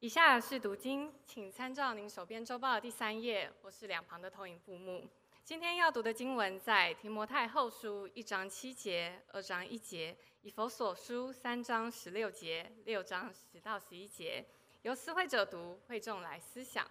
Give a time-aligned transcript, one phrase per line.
[0.00, 5.04] 以下是读经，请参照您手边周报的第三页，或是两旁的投影布幕。
[5.42, 14.46] 今天要读的经文在提摩太后书一章七节、二章一节，以弗所书三章十六节、六章十到十一节，
[14.82, 16.88] 由思会者读，会众来思想。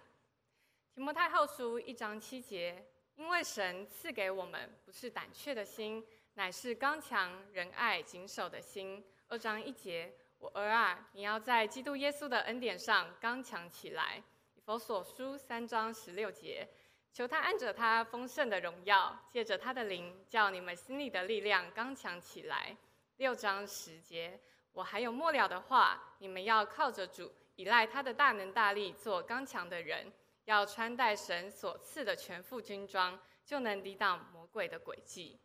[0.94, 2.86] 提摩太后书一章七节，
[3.16, 9.02] 因为神赐给我们不是胆怯的心，乃是刚强、仁爱、谨守的心。
[9.28, 10.12] 二章一节。
[10.38, 14.22] 我儿啊，你要在基督耶稣的恩典上刚强起来。
[14.54, 16.68] 以弗所书三章十六节，
[17.12, 22.76] 求他按着他丰盛的荣耀，借着他的灵，叫你们心里的力量刚强起来。
[23.16, 24.38] 六章十节，
[24.72, 30.12] 我还有末了的话，你们要靠着主，依赖他的大能大力，做刚强的人，
[30.44, 35.40] 要穿戴神所赐的全副军装，就能抵挡魔鬼的诡计。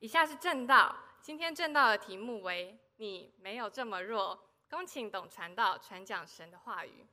[0.00, 2.76] 以下是正道，今天正道的题目为。
[3.00, 4.36] 你没有这么弱，
[4.68, 7.06] 恭请董传道传讲神的话语。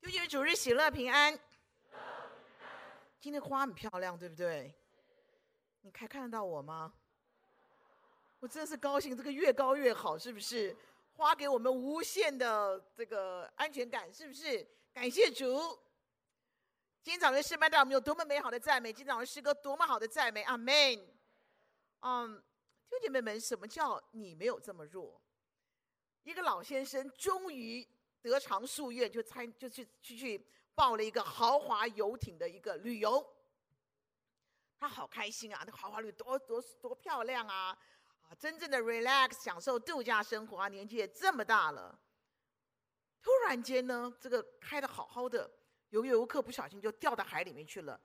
[0.00, 1.36] 弟兄主日喜乐平安。
[3.18, 4.72] 今天花很漂亮，对不对？
[5.80, 6.94] 你还看得到我吗？
[8.38, 10.76] 我真是高兴，这个越高越好，是不是？
[11.14, 14.64] 花给我们无限的这个安全感，是不是？
[14.94, 15.76] 感谢主。
[17.06, 20.74] 今天早上诗班带我们有多么美好的赞美，今天早上诗歌多么好的赞美，阿门。
[22.00, 22.36] 嗯，
[22.90, 25.22] 弟兄姐妹们，什么叫你没有这么弱？
[26.24, 27.86] 一个老先生终于
[28.20, 33.24] 得偿夙愿，就参就去去去报了一个豪华游艇的一个旅游。
[34.76, 35.62] 他好开心啊！
[35.64, 37.68] 那豪华旅多多多漂亮啊！
[38.28, 40.66] 啊，真正的 relax 享受度假生活啊！
[40.66, 41.96] 年纪也这么大了，
[43.22, 45.48] 突然间呢，这个开的好好的。
[45.90, 48.00] 有个游客不小心就掉到海里面去了，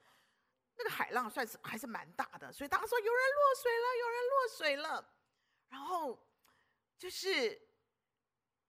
[0.77, 5.13] 那个海浪算是还是蛮大的，所以大家说有人落水了，有人落水了。
[5.69, 6.17] 然后
[6.97, 7.55] 就是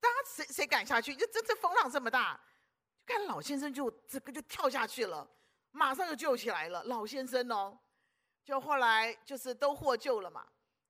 [0.00, 1.14] 大家谁谁敢下去？
[1.14, 2.40] 就这这风浪这么大，
[3.06, 5.28] 就看老先生就这个就跳下去了，
[5.72, 6.82] 马上就救起来了。
[6.84, 7.78] 老先生哦，
[8.44, 10.46] 就后来就是都获救了嘛，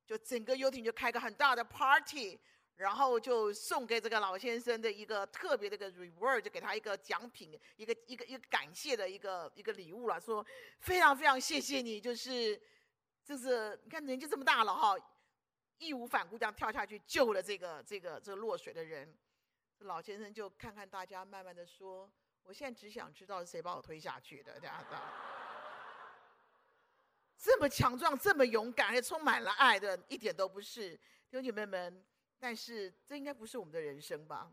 [0.06, 2.38] 就整个游艇就开个很大的 party。
[2.77, 10.44] 然后就送给这个老先生的一个特别的一个 reward，就给他一个奖品，一个一个一个感谢的一个一个礼物了，说
[10.81, 12.60] 非常非常谢谢你，就是
[13.25, 14.97] 就是你看年纪这么大了哈，
[15.78, 19.16] 义无反顾这样跳下去救了这个这个这个落水的人。
[19.81, 22.10] 老先生就看看大家，慢慢的说
[22.43, 25.00] ：“我现在只想知道是谁把我推下去的。”这样的，
[27.37, 32.04] 这么强壮，这么勇敢，还充满了爱的，一点都不是，弟兄姐妹们。
[32.42, 34.50] 但是这应该不是我们的人生吧？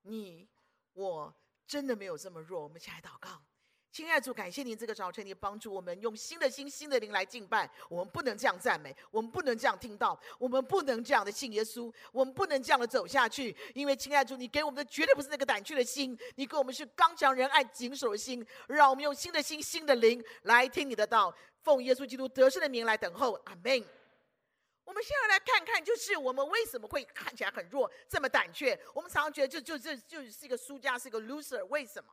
[0.00, 0.48] 你
[0.94, 1.34] 我
[1.66, 2.62] 真的没有这么弱。
[2.62, 3.44] 我们一起来祷告，
[3.90, 7.70] 亲爱的主，感谢您这个早晨，你帮助我们用新的心、新的灵来敬拜。
[7.90, 13.54] 我们不能这样赞美，我们不能这样听到，我们不能这样的信耶稣，我们不能这样的走下去。
[13.74, 18.42] 因为亲爱的主，你给我们的绝对不是那个胆怯的心，你给我们是刚强仁爱谨守的心。
[18.68, 23.34] 让我们用新的心、新的灵来听你的道，奉耶稣基督得胜的名来等候。
[23.44, 23.84] 阿门。
[24.92, 28.78] 我们现在来看看，就是我们为什么会看起来很弱，这么胆怯？
[28.94, 31.64] 我们常常觉得就就这就，就是一个输家，是一个 loser。
[31.68, 32.12] 为什么？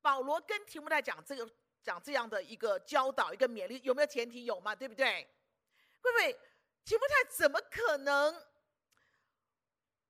[0.00, 1.46] 保罗跟提摩太讲这个
[1.82, 4.46] 讲这样的一个教导，一个勉励，有没有前提？
[4.46, 4.74] 有嘛？
[4.74, 5.28] 对不对？
[6.00, 6.32] 各位，
[6.82, 8.42] 提摩太怎么可能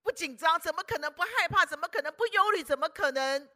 [0.04, 0.56] 不紧张？
[0.60, 1.66] 怎么可能不害怕？
[1.66, 2.62] 怎么可能不忧虑？
[2.62, 3.50] 怎么可能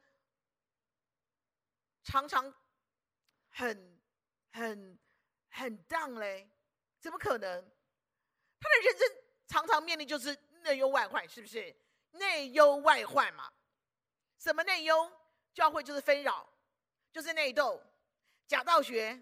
[2.03, 2.53] 常常
[3.51, 4.03] 很
[4.51, 4.99] 很？
[5.51, 6.49] 很 down 嘞，
[6.99, 7.71] 怎么可能？
[8.59, 9.09] 他的人生
[9.47, 11.75] 常常面临就是内忧外患，是不是？
[12.13, 13.53] 内忧外患嘛。
[14.39, 15.13] 什么内忧？
[15.53, 16.49] 教会就是纷扰，
[17.13, 17.83] 就是内斗，
[18.47, 19.21] 假道学，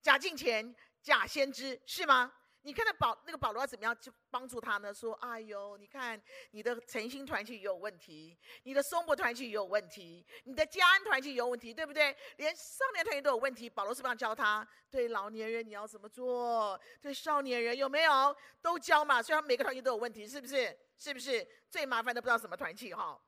[0.00, 2.32] 假敬虔，假先知，是吗？
[2.68, 4.92] 你看到保那个保罗要怎么样去帮助他呢？
[4.92, 12.14] 说：“哎呦，你看你的诚心团契也有问题，你的松柏团契也有问题，你的嘉恩团契也有问题，对不对？
[12.36, 13.70] 连少年团契都有问题。
[13.70, 14.68] 保罗是不是要教他？
[14.90, 16.78] 对老年人你要怎么做？
[17.00, 19.22] 对少年人有没有都教嘛？
[19.22, 20.78] 虽然每个团契都有问题，是不是？
[20.98, 23.18] 是不是最麻烦的不知道什么团契哈？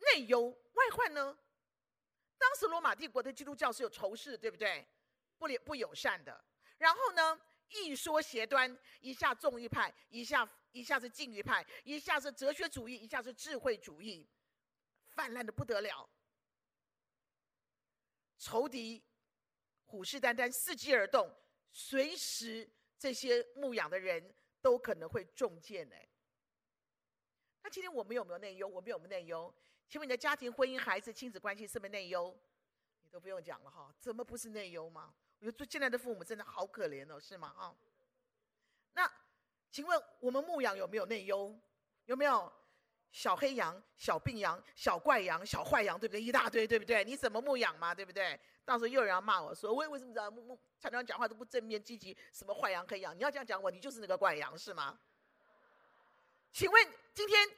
[0.00, 1.38] 内忧外患呢？
[2.36, 4.86] 当时罗马帝国的基督教是有仇视，对不对？
[5.38, 6.44] 不不友善的。”
[6.78, 14.26] 然后呢，一说邪端，一下纵欲派，一下一下是禁欲派，一下是哲学主义，一下是智慧主义，
[15.08, 16.08] 泛滥的不得了。
[18.38, 19.04] 仇敌
[19.86, 21.28] 虎视眈眈，伺机而动，
[21.72, 25.96] 随时这些牧养的人都可能会中箭呢。
[27.62, 28.68] 那今天我们有没有内忧？
[28.68, 29.52] 我们有没有内忧？
[29.88, 32.38] 请问你的家庭、婚姻、孩子、亲子关系是不是内忧？
[33.02, 35.12] 你都不用讲了哈，怎么不是内忧吗？
[35.40, 37.54] 我觉得现在的父母真的好可怜哦，是吗？
[37.56, 37.74] 哈，
[38.92, 39.10] 那
[39.70, 41.58] 请问我们牧养有没有内忧？
[42.06, 42.52] 有没有
[43.12, 46.22] 小黑羊、小病羊、小怪羊、小坏羊，对不对？
[46.22, 47.04] 一大堆，对不对？
[47.04, 48.38] 你怎么牧养嘛，对不对？
[48.64, 52.16] 到时候又有人要骂我说，为为什么这样牧牧常常讲话都不正面积极？
[52.32, 53.16] 什么坏羊黑羊？
[53.16, 54.98] 你要这样讲我，你就是那个怪羊，是吗？
[56.52, 57.48] 请问今天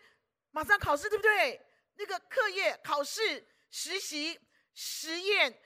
[0.51, 1.61] 马上考试，对不对？
[1.95, 4.39] 那个课业、考试、实习、
[4.75, 5.61] 实验、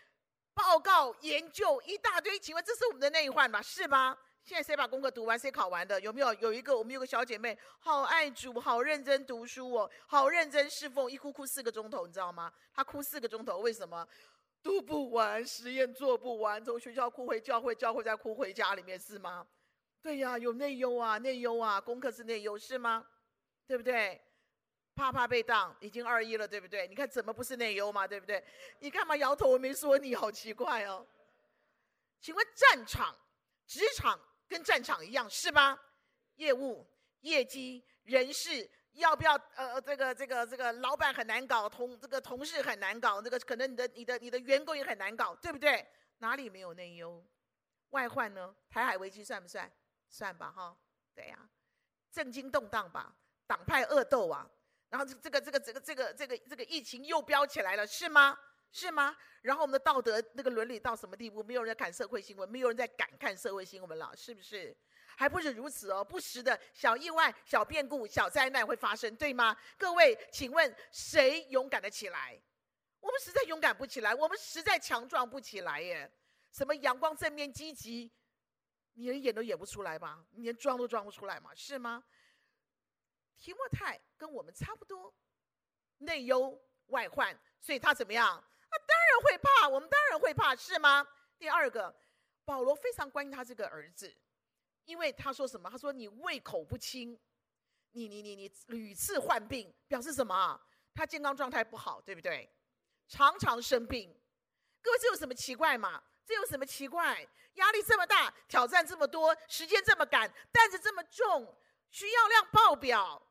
[0.55, 3.61] 报告、研究一大堆，请问这是我们的内患吗？
[3.61, 4.17] 是吗？
[4.43, 5.39] 现在谁把功课读完？
[5.39, 6.01] 谁考完的？
[6.01, 6.33] 有没有？
[6.35, 12.53] 有一个，我们有个小姐妹，好爱主，好认真读书哦，好认真侍奉，一哭哭四个钟头，你知道吗？
[12.73, 14.06] 她哭四个钟头，为什么？
[14.62, 19.47] 读不完，实验做不完，从学校哭回教会，教会再哭回家里面，是吗？
[20.03, 23.06] 对呀，有内忧啊，内忧啊，功课是内忧，是吗？
[23.67, 24.21] 对不对？
[24.94, 26.87] 怕怕被当，已经二一了，对不对？
[26.88, 28.43] 你看怎么不是内忧嘛，对不对？
[28.79, 29.50] 你干嘛摇头？
[29.50, 31.06] 我没说你，好奇怪哦。
[32.20, 33.14] 请问战场、
[33.67, 34.19] 职场
[34.49, 35.79] 跟战场一样是吧？
[36.37, 36.87] 业务、
[37.20, 38.70] 业绩、人事。
[38.94, 39.35] 要不要？
[39.56, 45.85] 呃，这个、这个、这个，老板很难搞，同这个同事很难搞，这个可能你的、你的、你的员工也很难搞，对不对？
[46.19, 47.20] 哪里没有内忧？
[47.91, 48.55] 外患呢？
[48.70, 49.69] 台海危机算不算？
[50.08, 50.76] 算吧，哈，
[51.12, 51.43] 对呀、啊，
[52.12, 53.12] 政经动荡吧，
[53.49, 54.49] 党派恶斗啊，
[54.94, 58.38] 然后这个、这个、这个、这个、这个、这个疫情又飙起来了，是吗？
[58.70, 59.17] 是吗？
[59.43, 61.43] 然后我们的道德那个伦理到什么地步？
[61.43, 64.76] 没有人在看社会新闻，没有人在敢看社会新闻了，是不是？
[65.17, 69.56] 还不是如此哦，不时的小意外、小变故、小灾难会发生，对吗？
[69.76, 72.41] 各位，请问谁勇敢的起来？
[73.00, 76.08] 我们实在勇敢不起来，我们实在强壮不起来耶。
[76.52, 78.12] 什么阳光、正面、积极，
[78.93, 80.25] 你连演都演不出来吧？
[80.31, 81.50] 你连装都装不出来吗？
[81.52, 82.00] 是吗？
[83.38, 85.14] 提摩太跟我们差不多，
[85.98, 88.26] 内忧外患，所以他怎么样？
[88.36, 91.06] 啊，当然会怕，我们当然会怕，是吗？
[91.38, 91.94] 第二个，
[92.44, 94.14] 保罗非常关心他这个儿子。
[94.84, 95.70] 因为他说什么？
[95.70, 97.19] 他说你胃口不清，
[97.92, 100.60] 你你你你屡次患病，表示什么？
[100.94, 102.54] 他健康状态不好，对不对？
[103.08, 104.14] 常常生病。
[104.82, 106.02] 各位，这有什么奇怪吗？
[106.26, 107.26] 这有什么奇怪？
[107.54, 111.56] 压力这么大，挑战这么多，时间这么赶，担子这么重，
[111.94, 113.23] 需要量爆表，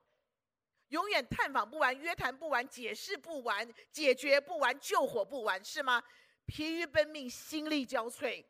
[0.88, 6.02] 永远探访不完，约谈不完，解释不完，解决不完，救火不完，是吗？
[6.46, 8.46] 疲于奔命，心力交瘁，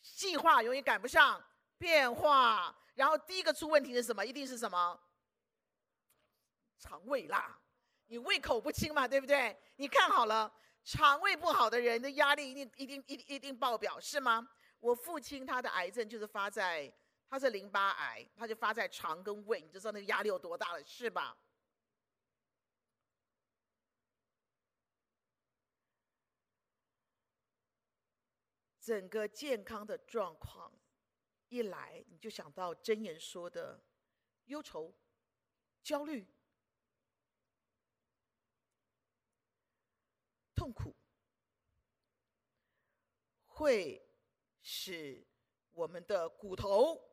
[0.00, 1.44] 计划永远赶不上。
[1.76, 4.24] 变化，然后第一个出问题是什么？
[4.24, 5.00] 一定是什么？
[6.78, 7.58] 肠胃啦，
[8.06, 9.58] 你胃口不清嘛，对不对？
[9.74, 10.52] 你看好了，
[10.84, 14.48] 肠胃不好的人的压力一定一定一定一定爆表，是吗？
[14.78, 16.92] 我父亲他的癌症就是发在，
[17.28, 21.36] 他是淋巴癌，他就发在肠跟胃，你就知道那个压力有多大了，是吧？
[28.80, 30.72] 整个健康的状况。
[31.50, 33.82] 一来你就想到箴言说的
[34.44, 34.94] 忧愁、
[35.82, 36.26] 焦虑、
[40.54, 40.94] 痛苦，
[43.46, 44.06] 会
[44.60, 45.26] 使
[45.72, 47.07] 我们的骨头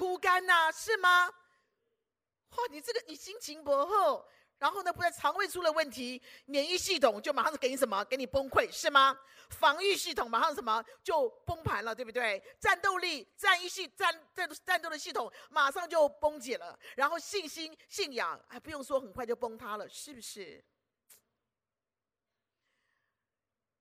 [0.00, 1.28] 枯干呐、是吗？
[1.28, 4.26] 哇，你这个你心情不好。
[4.56, 8.02] 然后呢，不然肠胃出了问题，免疫系统就马上给你什么？
[8.06, 9.14] 给你崩溃，是吗？
[9.50, 12.42] 防御系统马上什么就崩盘了，对不对？
[12.58, 16.78] 战斗力、战役系、战战战斗的系统马上就崩解了。
[16.96, 20.64] 然后信心、信仰还不用说，很快就崩塌了，是不是？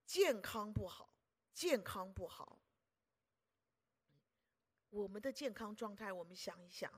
[0.06, 1.10] 健康不好，
[1.54, 2.59] 健康不好。
[4.90, 6.92] 我们的健康状态，我们想一想，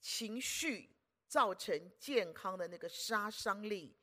[0.00, 0.96] 情绪。
[1.30, 3.96] 造成健康的那个杀伤力，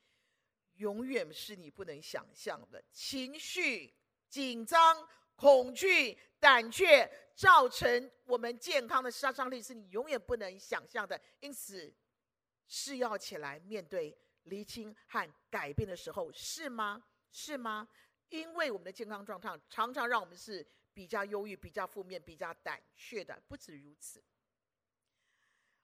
[0.75, 2.81] 永远是你不能想象的。
[2.89, 3.93] 情绪
[4.29, 5.05] 紧张、
[5.35, 7.05] 恐惧、胆怯，
[7.35, 11.21] 造成我们健康的杀伤力是你永远不能想象的。
[11.41, 11.93] 因此，
[12.65, 17.03] 是要起来面对厘清和改变的时候，是吗？
[17.29, 17.85] 是吗？
[18.29, 20.65] 因为我们的健康状况常常让我们是
[20.97, 23.39] 比较忧郁、比较负面、比较胆怯的。
[23.47, 24.23] 不止如此。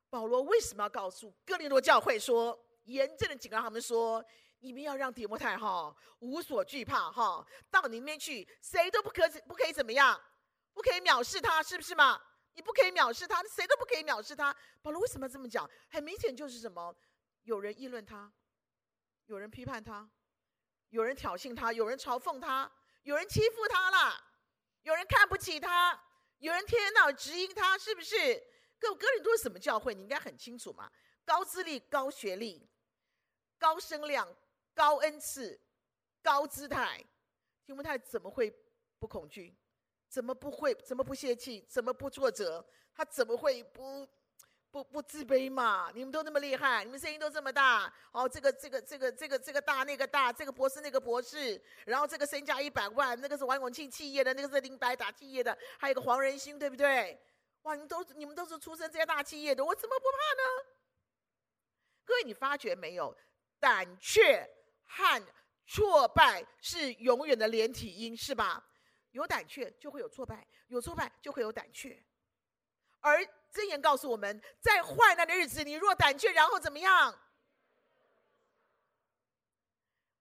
[0.09, 4.25] 保罗为什么要告诉哥林多教会说，严正的警告他们说，
[4.57, 10.19] 你们要让提摩太哈无所惧怕哈，到里面去，谁都不可不可以怎么样，
[10.73, 12.19] 不可以藐视他，是不是嘛？
[12.55, 14.55] 你不可以藐视他，谁都不可以藐视他。
[14.81, 15.69] 保罗为什么这么讲？
[15.91, 16.95] 很明显就是什么？
[17.43, 18.33] 有人议论他，
[19.27, 20.09] 有人批判他，
[20.89, 22.71] 有人挑衅他，有人嘲讽他，
[23.03, 24.23] 有人欺负他了，
[25.43, 26.01] 其他，
[26.39, 28.15] 有人天天到指引他，是不是？
[28.79, 29.93] 哥，哥林多是什么教会？
[29.93, 30.89] 你应该很清楚嘛。
[31.25, 32.65] 高资历、高学历、
[33.57, 34.33] 高声量、
[34.73, 35.59] 高恩赐、
[36.21, 37.05] 高姿态，
[37.65, 38.49] 提摩太怎么会
[38.97, 39.53] 不恐惧？
[40.07, 40.73] 怎么不会？
[40.75, 41.65] 怎么不泄气？
[41.69, 42.65] 怎么不挫折？
[42.95, 44.07] 他怎么会不
[44.73, 45.91] 不不自卑嘛？
[45.93, 57.21] 你们都那么厉害，你们声音都这么大，哦，这个这个这个这个这个大那个大，这个博士那个博士，然后这个身价一百万，那个是王永庆企业的，那个是林百达企业的，还有个黄仁勋，对不对？
[57.61, 60.67] 哇，你们都你们都是出身这些大企业的，我怎么不怕呢？
[62.03, 63.15] 各位，你发觉没有？
[63.59, 64.49] 胆怯
[64.85, 65.23] 和
[65.67, 68.65] 挫败是永远的连体婴，是吧？
[69.11, 72.03] 有胆怯就会有挫败，有挫败就会有胆怯。
[73.01, 77.19] 而箴言告诉我们，在患难的日子，你若胆怯，然后怎么样？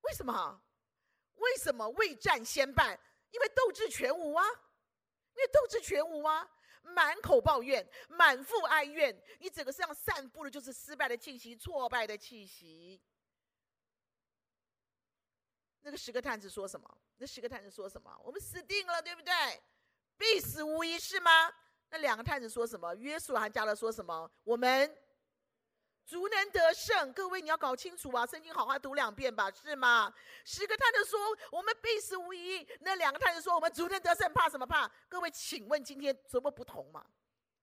[0.02, 0.62] 为什么？
[1.36, 2.98] 为什么未战先败？
[3.30, 4.46] 因为斗志全无啊！
[4.46, 6.46] 因为斗志全无啊！
[6.82, 13.02] 满口抱怨，满腹哀怨，你整个身上散布的就是失败的气息、挫败的气息。
[15.80, 16.98] 那个十个探子说什么？
[17.16, 18.14] 那十个探子说什么？
[18.22, 19.32] 我们死定了，对不对？
[20.16, 21.52] 必死无疑，是吗？
[21.92, 22.94] 那两个探子说什么？
[22.94, 24.28] 约书亚和迦勒说什么？
[24.44, 24.96] 我们
[26.06, 27.12] 足能得胜。
[27.12, 28.24] 各位，你要搞清楚啊！
[28.24, 30.10] 圣经好好读两遍吧，是吗？
[30.42, 31.20] 十个探子说
[31.50, 32.66] 我们必死无疑。
[32.80, 34.90] 那两个探子说我们足能得胜，怕什么怕？
[35.06, 37.04] 各位，请问今天怎么不同嘛？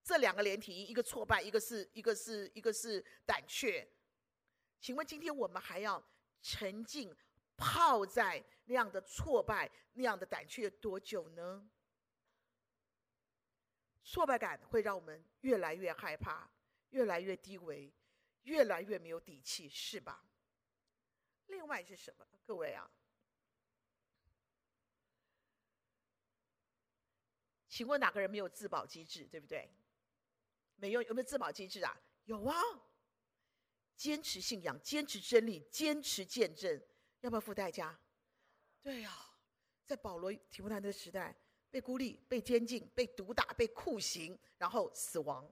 [0.03, 3.91] 这两个连体，一个挫败，一个是一个是一个是胆怯。
[4.79, 6.01] 请问今天我们还要
[6.43, 7.11] 沉浸？
[7.57, 11.61] 泡在那样的挫败、那样的胆怯多久呢？
[14.09, 16.49] 挫败感会让我们越来越害怕，
[16.89, 17.93] 越来越低微，
[18.41, 20.25] 越来越没有底气，是吧？
[21.45, 22.27] 另外是什么？
[22.43, 22.89] 各位啊，
[27.67, 29.25] 请问哪个人没有自保机制？
[29.25, 29.71] 对不对？
[30.77, 31.95] 没有，有没有自保机制啊？
[32.25, 32.55] 有啊，
[33.95, 36.81] 坚持信仰，坚持真理，坚持见证。
[37.21, 37.95] 要不要付代价？
[38.81, 39.15] 对呀、
[39.85, 41.35] 在保罗提摩太的时代，
[41.71, 45.47] 被孤立、被监禁、被毒打、被酷刑，然后死亡。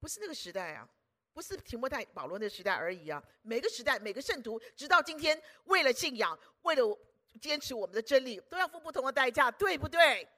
[0.00, 0.88] 不是那个时代啊，
[1.32, 3.22] 不是提摩太、保罗那个时代而已啊。
[3.42, 6.98] 每个时代、每个圣徒，直到今天，为了信仰，为了
[7.40, 10.28] 坚持我们的真理，都要付不同的代价，对不对？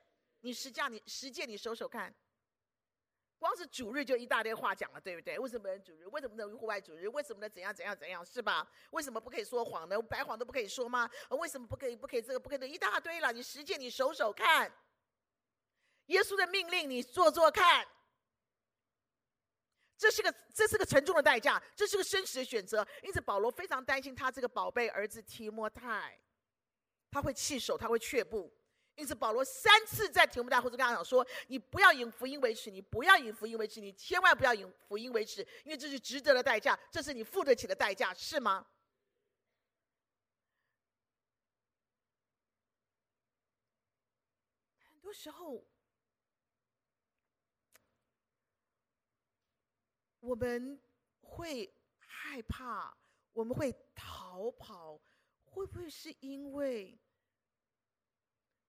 [0.41, 2.15] 你实践，你实践，你数数看。
[3.45, 5.39] 光是主日就一大堆话讲了，对不对？
[5.39, 6.07] 为什么不能主日？
[6.07, 7.07] 为什么能户外主日？
[7.09, 8.25] 为什么能怎样怎样怎样？
[8.25, 8.67] 是吧？
[8.91, 10.01] 为什么不可以说谎呢？
[10.01, 11.07] 白谎都不可以说吗？
[11.29, 11.95] 为什么不可以？
[11.95, 12.41] 不可以这个？
[12.41, 12.71] 不可以？
[12.71, 13.31] 一大堆了。
[13.35, 14.73] 你实践，你数数看。
[16.07, 17.87] 耶稣的命令，你做做看。
[19.99, 22.87] 这是个，这是个沉重的代价，这是个生死的选择。
[23.03, 26.19] 因此，保罗非常担心他这个宝贝儿子提摩太，
[27.11, 28.51] 他会弃守，他会却步。
[28.97, 38.65] 因此，保罗三次在提摩太后书跟他讲说：“你不要以福音为耻，你不要以福音为耻，你千万不要以福音为耻，因为这是值得的代价，这是你付得起的代价，是吗？”
[44.87, 45.67] 很多时候，
[50.21, 50.81] 我们
[51.21, 52.97] 会害怕，
[53.33, 55.01] 我们会逃跑，
[55.47, 56.97] 会不会是因为？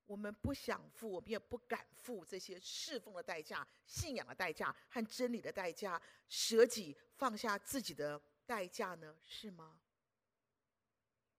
[0.05, 9.17] 我们不想付，我们也不敢付这些侍奉的代价、信仰的代价和真理的代价，舍己放下自己的代价呢？
[9.25, 9.79] 是吗？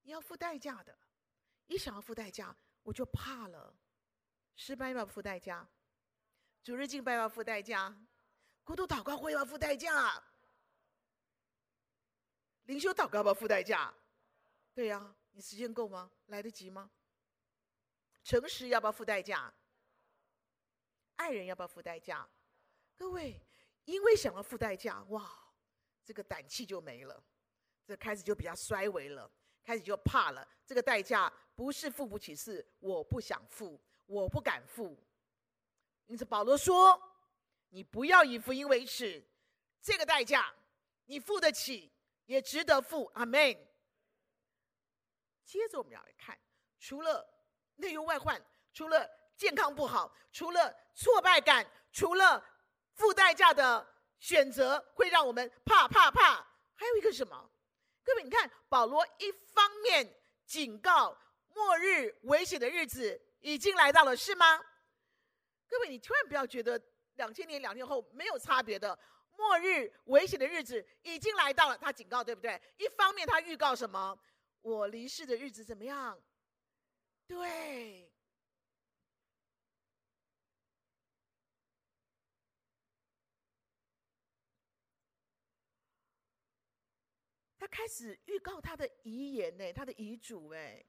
[0.02, 0.96] 你要付代价的，
[1.66, 3.75] 一想要付代价，我就怕了。
[4.56, 5.68] 失败要付代价？
[6.62, 7.96] 主日敬拜要付代价？
[8.64, 10.20] 孤独祷告会要付代价？
[12.64, 13.94] 灵修祷告要不要付代价？
[14.75, 16.11] 对呀，你时间够吗？
[16.26, 16.90] 来得及吗？
[18.26, 19.54] 诚实要不要付代价？
[21.14, 22.28] 爱人要不要付代价？
[22.97, 23.40] 各位，
[23.85, 25.30] 因为想要付代价，哇，
[26.04, 27.23] 这个胆气就没了，
[27.87, 29.30] 这开始就比较衰微了，
[29.62, 30.45] 开始就怕了。
[30.66, 34.99] 这个代价不是付不起，是我不想付，我不敢付。
[36.06, 37.00] 因此保罗说
[37.71, 39.25] ：“你不要以福音为耻，
[39.80, 40.52] 这个代价
[41.04, 41.92] 你付得起，
[42.25, 43.56] 也值得付。”阿门。
[45.45, 46.37] 接着我们要来看，
[46.80, 47.36] 除了。
[47.76, 48.40] 内忧外患，
[48.73, 52.42] 除了健康不好，除了挫败感，除了
[52.95, 53.87] 付代价的
[54.18, 56.37] 选择会让我们怕怕怕，
[56.75, 57.50] 还有一个什么？
[58.02, 60.09] 各位，你看保罗一方面
[60.45, 61.16] 警告
[61.54, 64.64] 末日危险的日子已经来到了，是吗？
[65.68, 66.80] 各位，你千万不要觉得
[67.16, 68.97] 两千年、两年后没有差别的，
[69.37, 72.61] 末日危险的日子已经来到了，他警告，对不对？
[72.78, 74.16] 一方面他预告什么？
[74.62, 76.18] 我离世的日子怎么样？
[77.28, 78.11] 对，
[87.59, 90.85] 他开始预告他的遗言呢，他的遗嘱哎。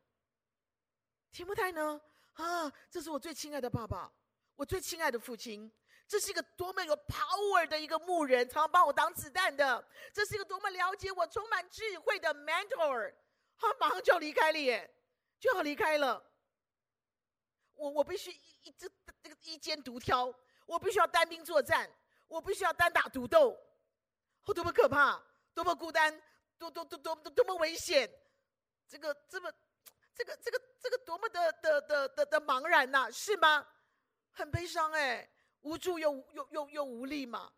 [1.32, 2.00] 提摩太呢？
[2.34, 4.12] 啊，这是我最亲爱的爸爸，
[4.56, 5.72] 我最亲爱的父亲。
[6.08, 9.86] 这是一个多么有 power 的一个牧人，常常帮我挡子弹的。
[10.14, 13.14] 这是一个多么了解我、充满智慧的 mentor。
[13.58, 14.90] 他马上就要离开了耶，
[15.40, 16.27] 就要离开了。
[17.78, 18.90] 我我必须一一这
[19.24, 20.34] 这个一肩独挑，
[20.66, 21.90] 我必须要单兵作战，
[22.28, 23.58] 我必须要单打独斗。
[24.44, 26.22] 哦，多么可怕，多么孤单，
[26.58, 28.10] 多多多多多多么危险。
[28.88, 29.52] 这个这么
[30.14, 33.66] 这个这个这个多么的的的的的茫然呐，是吗？
[34.32, 35.30] 很悲伤哎。
[35.62, 37.52] 无助又又又又无力嘛？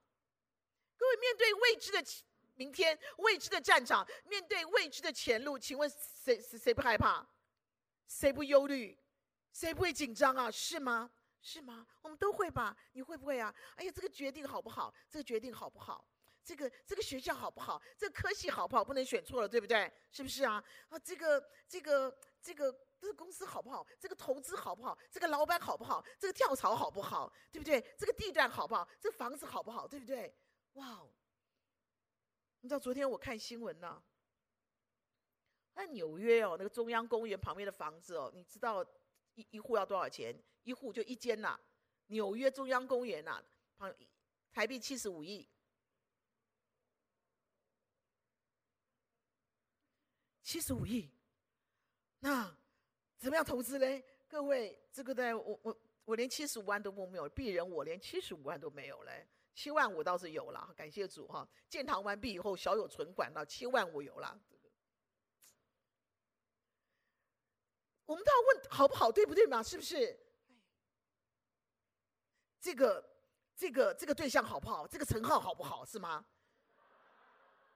[0.98, 2.04] 各位，面对未知的
[2.56, 7.24] 明天、未知的战场、面对未知的前路，请问谁谁谁不害怕？
[8.08, 8.98] 谁不忧虑？
[9.54, 10.50] 谁不会紧张啊？
[10.50, 11.10] 是吗？
[11.42, 11.86] 是吗？
[12.02, 12.76] 我们都会吧？
[12.94, 13.54] 你会不会啊？
[13.76, 14.94] 哎呀，这个决定好不好？
[15.10, 16.06] 这个决定好不好？
[16.44, 17.82] 这个这个学校好不好？
[17.98, 18.84] 这个科系好不好？
[18.84, 19.92] 不能选错了，对不对？
[20.12, 20.64] 是不是啊？
[20.90, 22.76] 啊，这个这个这个。
[23.02, 23.88] 这个公司好不好？
[23.98, 25.00] 这个投资好不好？
[25.10, 26.04] 这个老板好不好？
[26.20, 27.32] 这个跳槽好不好？
[27.50, 27.80] 对不对？
[27.98, 28.86] 这个地段好不好？
[29.00, 29.88] 这房子好不好？
[29.88, 30.36] 对不对？
[30.74, 31.10] 哇哦！
[32.60, 34.04] 你知道昨天我看新闻呢？
[35.74, 38.86] 在纽约哦，那个中央公园旁边的房子哦，你知道
[39.40, 40.36] 一一户要多少钱？
[40.64, 41.58] 一户就一间呐。
[42.08, 43.42] 纽约中央公园呐，
[43.78, 43.94] 旁
[44.52, 45.48] 台币七十五亿，
[50.44, 51.10] 七十五亿，
[52.20, 52.56] 那。
[53.18, 54.02] 怎么样投资嘞？
[54.30, 61.46] 各位，这个在我我我连七十五万都没有，鄙人我连七十五万都没有嘞，七万我倒是有了，感谢主哈！
[61.68, 64.40] 建堂完毕以后，小有存款到七万我有了。
[68.10, 69.62] 我们都要问好不好，对不对嘛？
[69.62, 70.20] 是不是？
[72.60, 73.08] 这个
[73.56, 74.88] 这个这个对象好不好？
[74.88, 75.86] 这个陈浩好不好？
[75.86, 76.26] 是吗？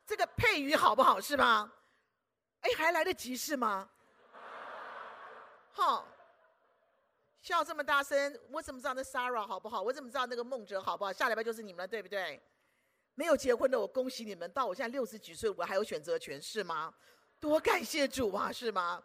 [0.07, 1.21] 这个佩瑜好不好？
[1.21, 1.71] 是吗？
[2.61, 3.87] 哎，还来得及是吗？
[5.71, 6.07] 好，
[7.39, 9.83] 笑这么大声，我怎么知道那 Sarah 好不好？
[9.83, 11.13] 我怎么知道那个孟哲好不好？
[11.13, 12.41] 下礼拜就是你们了，对不对？
[13.13, 16.91] 没有结婚的，我恭喜你们，到我现在六十几岁，我还有选择权，是吗？
[17.39, 19.03] 多感谢主啊，是吗？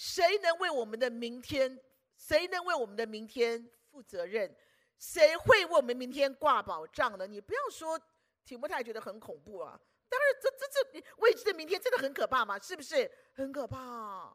[0.00, 1.78] 谁能为我们的明天？
[2.16, 4.50] 谁能为我们的明天负责任？
[4.98, 7.26] 谁会为我们明天挂保障呢？
[7.26, 8.00] 你不要说
[8.42, 9.78] 提摩太觉得很恐怖啊。
[10.08, 12.58] 当然，这这这未知的明天真的很可怕吗？
[12.58, 14.34] 是不是很可怕？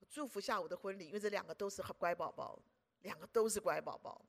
[0.00, 2.60] 我祝福下午的婚礼，因为这两个都是乖宝宝，
[3.02, 4.20] 两个都是乖宝宝，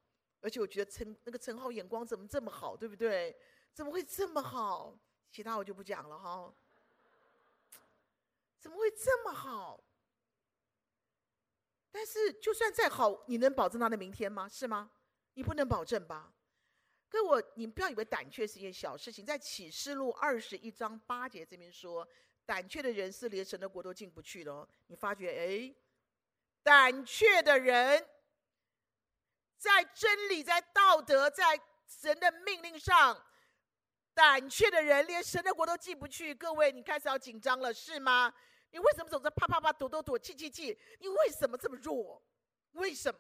[0.42, 3.36] 而且我觉得陈那个陈浩眼光怎么这么好，对不对？
[3.74, 4.96] 怎么会这么好？
[5.32, 6.54] 其他我就不讲了哈。
[8.68, 9.82] 怎么会这么好？
[11.90, 14.48] 但是就算再好，你能保证他的明天吗？
[14.50, 14.92] 是吗？
[15.36, 16.34] 你不能保证吧？
[17.08, 19.26] 可我，你不要以为胆怯是一件小事情。
[19.26, 22.06] 在启示录二十一章八节这边说，
[22.46, 24.68] 胆怯的人是连神的国都进不去的。
[24.88, 25.74] 你发觉，哎，
[26.62, 28.06] 胆怯的人，
[29.58, 33.26] 在真理、在道德、在神的命令上，
[34.14, 36.36] 胆怯的人连神的国都进不去。
[36.36, 38.34] 各位，你开始要紧张了，是吗？
[38.72, 40.78] 你为什么总是啪啪啪、躲躲躲、气气气？
[41.00, 42.22] 你为什么这么弱？
[42.72, 43.20] 为什么？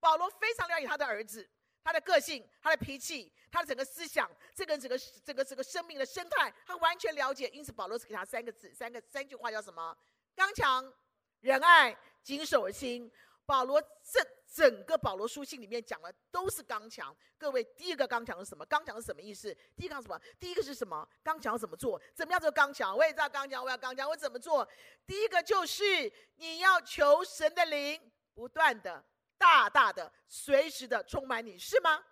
[0.00, 1.48] 保罗非常了解他的儿子。
[1.84, 7.48] 他的个性，他的脾气，他的整个思想，这个整个这个这个生命的生态，他完全了解。
[7.48, 9.96] 因此，保罗只给他三个字，三个三句话，叫什么？
[10.34, 10.92] 刚强、
[11.40, 13.10] 仁爱、谨守心。
[13.48, 17.16] 保罗这整个保罗书信里面讲的都是刚强。
[17.38, 18.66] 各位，第一个刚强是什么？
[18.66, 19.56] 刚强是什么意思？
[19.74, 20.20] 第一个是什么？
[20.38, 21.08] 第一个是什么？
[21.22, 21.98] 刚强要怎么做？
[22.14, 22.94] 怎么样做刚强？
[22.94, 24.68] 我也知道刚强，我要刚强，我怎么做？
[25.06, 29.02] 第一个就是你要求神的灵不断的。
[29.38, 32.04] 大大的、随时的充满你，是吗？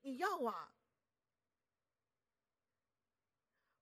[0.00, 0.72] 你要啊！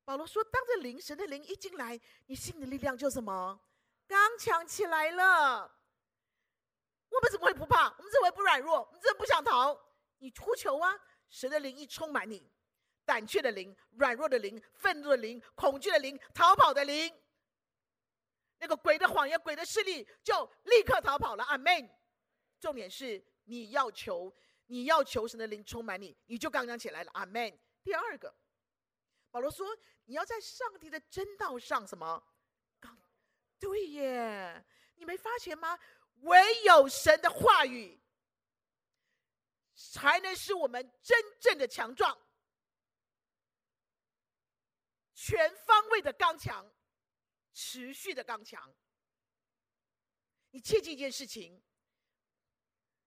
[0.05, 3.61] 保罗说：“当这灵神的灵一进来，你心里的力量就什么？
[4.09, 5.76] 刚强起来了。
[7.17, 7.89] 我们怎么会不怕？
[7.97, 8.81] 我们怎么会不软弱？
[8.81, 9.79] 我们怎么不想逃？
[10.19, 10.95] 你呼求啊！
[11.29, 12.51] 神的灵一充满你，
[13.05, 17.13] 胆怯的灵、软弱的灵、愤怒的灵、恐惧的灵、逃跑的灵，
[18.59, 21.45] 那个鬼的谎言、鬼的势力就立刻逃跑了。
[21.45, 21.91] 阿门。”
[22.61, 24.35] 重点是你要求，
[24.67, 27.11] 你要求神的灵充满你，你就刚刚起来了。
[27.15, 27.59] 阿门。
[27.83, 28.35] 第二个，
[29.31, 29.67] 保罗说
[30.05, 32.23] 你要在上帝的真道上什么？
[32.81, 32.97] 刚，
[33.59, 34.65] 对耶，
[34.97, 35.79] 你没发现吗？
[36.23, 38.01] 唯有神的话语，
[39.75, 42.19] 才能使我们真正的强壮，
[45.15, 46.71] 全方位的刚强，
[47.53, 48.75] 持续的刚强。
[50.51, 51.63] 你切记一件事情。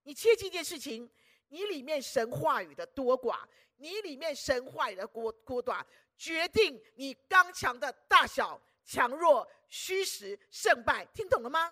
[0.03, 1.11] 你切记一件事情，
[1.49, 5.85] 你里面神话语的多寡，你里面神话语的多多寡，
[6.17, 11.05] 决定你刚强的大小、强弱、虚实、胜败。
[11.07, 11.71] 听懂了吗？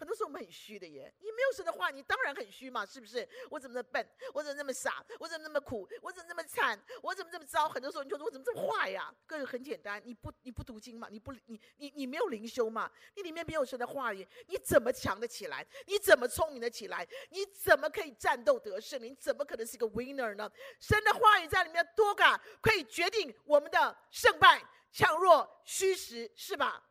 [0.00, 3.28] 很多时候我们很虚的耶，你没有神的话，你当然很虚嘛，是不是？
[3.50, 4.08] 我怎么那么笨？
[4.32, 5.04] 我怎么那么傻？
[5.18, 5.86] 我怎么那么苦？
[6.00, 6.82] 我怎么那么惨？
[7.02, 7.68] 我怎么这么糟？
[7.68, 9.14] 很多时候你就说我怎么这么坏呀？
[9.26, 11.08] 个人很简单，你不你不读经嘛？
[11.10, 12.90] 你不你你你没有灵修嘛？
[13.14, 15.66] 你里面没有神的话语，你怎么强得起来？
[15.86, 17.06] 你怎么聪明得起来？
[17.28, 18.98] 你怎么可以战斗得胜？
[19.02, 20.50] 你怎么可能是一个 winner 呢？
[20.80, 26.88] 神的话语在里面多个可以决定我们的胜败、强弱、虚实，是吧？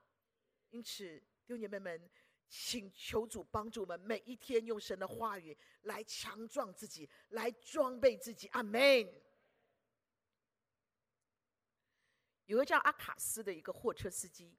[0.69, 1.03] 因此，
[1.47, 2.07] 弟兄姐妹们。
[2.49, 8.47] 请求主帮助我们，每一天用神的话语来强壮自己，来装备自己。
[8.47, 8.81] 阿门。
[12.47, 14.57] 有个叫阿卡斯的一个货车司机，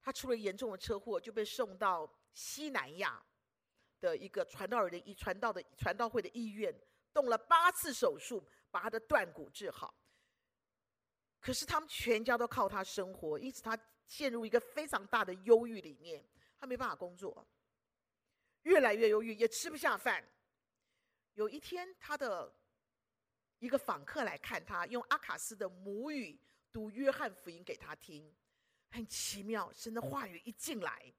[0.00, 3.22] 他出了严重的车祸，就被送到西南亚
[4.00, 6.74] 的一个传道人的医传道的传道会的医院，
[7.12, 9.94] 动了八次手术，把他的断骨治好。
[11.38, 13.78] 可是他们全家都靠他生活，因此他。
[14.10, 17.46] 陷入一个非常大的忧郁里面，他没办法工作，
[18.62, 20.28] 越来越忧郁，也吃不下饭。
[21.34, 22.52] 有一天，他的
[23.60, 26.36] 一个访客来看他，用阿卡斯的母语
[26.72, 28.34] 读约翰福音给他听，
[28.90, 31.14] 很奇妙，神的话语一进来，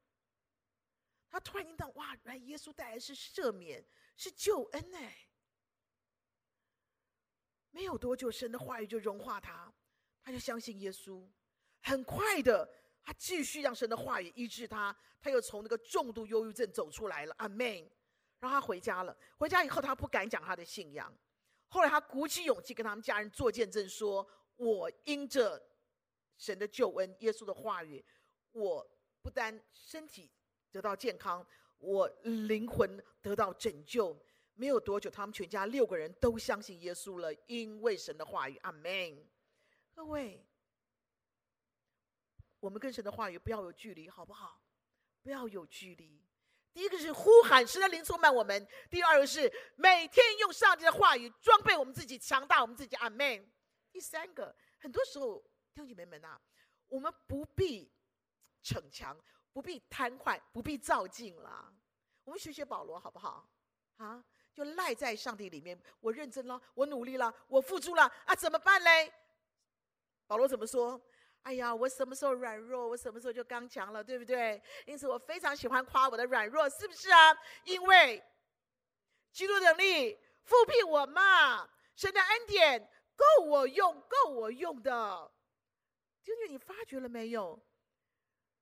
[1.30, 3.82] 他突然听到哇，原来耶稣带来是赦免，
[4.18, 5.30] 是救恩哎！
[7.70, 9.74] 没有多久，神的话语就融化他，
[10.22, 11.26] 他就相信耶稣，
[11.82, 12.70] 很快的。
[13.04, 17.34] 他继续让神的话语医治他，他又从那个重度忧郁症走出来了。
[17.40, 17.90] 阿门。
[18.40, 19.16] 然后他回家了。
[19.38, 21.12] 回家以后，他不敢讲他的信仰。
[21.68, 25.62] 后来他鼓起勇气跟他们家人做见证，说：“我因着
[26.38, 28.04] 神的救恩，耶稣的话语，
[28.52, 28.88] 我
[29.22, 30.30] 不但身体
[30.72, 31.46] 得到健康，
[31.80, 34.16] 我灵魂得到拯救。”
[34.54, 38.58] 没有多久，他们全家六个人都相信耶稣了，因为神的话语。
[38.58, 39.26] 阿门。
[39.96, 40.46] 各位。
[42.62, 44.62] 我们跟神的话语不要有距离，好不好？
[45.22, 46.24] 不要有距离。
[46.72, 52.96] 第一个是呼喊神的灵充满我们；第二个是每天用上帝的话语装备我们自己，强大我们自己。
[52.96, 53.52] 阿门。
[53.92, 55.40] 第三个，很多时候
[55.74, 56.40] 弟兄姐妹们呐、
[56.88, 57.92] 我们不必
[58.64, 59.20] 逞强，
[59.52, 61.74] 不必贪快，不必躁进了。
[62.24, 63.50] 我们学学保罗，好不好？
[63.98, 65.78] 啊，就赖在上帝里面。
[66.00, 69.12] 我认真了，我努力了，我付出了啊，怎么办嘞？
[70.26, 71.02] 保罗怎么说？
[71.44, 74.62] 哎呀，我什么时候软弱，我什么时候就刚强了，对不对？
[74.86, 77.36] 因此我非常喜欢夸我的软弱，是不是啊？
[77.66, 78.24] 因为
[79.32, 85.32] 基督的能力覆庇我嘛，神的恩典够我用，够我用的。
[86.24, 87.60] 弟兄，你发觉了没有？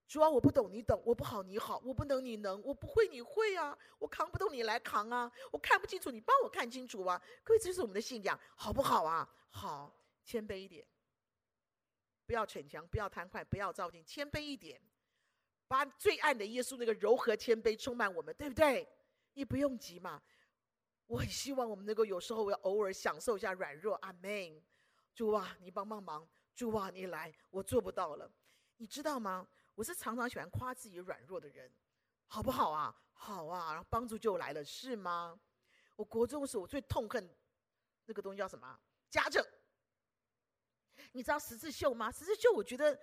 [0.08, 7.22] 主啊，我不懂你懂，我不好你好，我不能你能，我不会你会啊，我扛不动你来扛啊，我看不清楚你帮我看清楚啊。
[7.44, 9.30] 各位，这是我们的信仰，好不好啊？
[9.50, 10.88] 好，谦卑一点。
[12.30, 14.80] 不要逞强，不要贪快，不要躁进，谦卑一点，
[15.68, 18.88] 把最爱的耶稣那个柔和谦卑充满我们，对不对？
[19.34, 20.22] 你不用急嘛。
[21.08, 23.96] 我很希望我们能够有时候要偶尔享受一下软弱。
[23.96, 24.64] 阿门。
[25.16, 26.30] 主啊，你帮帮忙。
[26.54, 28.32] 主啊，你来，我做不到了。
[28.78, 29.48] 你知道吗？
[29.74, 31.74] 我是常常喜欢夸自己软弱的人，
[32.28, 32.96] 好不好啊？
[33.14, 35.40] 好啊，然后帮助就来了，是吗？
[35.96, 37.28] 我国中的时候，我最痛恨
[38.06, 38.80] 那个东西叫什么？
[39.10, 39.44] 家政。
[41.12, 42.12] 你知道十字绣吗？
[42.12, 42.98] 十字绣，我觉得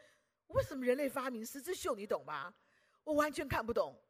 [0.48, 1.94] 为什么人类发明十字绣？
[1.94, 2.54] 你懂吗？
[3.04, 4.00] 我完全看不懂，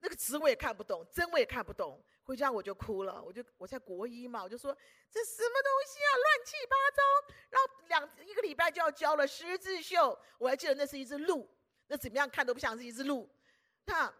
[0.00, 2.04] 那个词我也看不懂，针我也看不懂。
[2.22, 4.72] 回家我就哭了，我就我在国一嘛，我就说
[5.10, 7.02] 这什么东西啊，乱七八糟。
[7.50, 11.48] 然后两一个礼拜就要交了十字绣，我还记得那是一只鹿，
[11.86, 13.28] 那怎么样看都不像是一只鹿。
[13.84, 14.12] 那。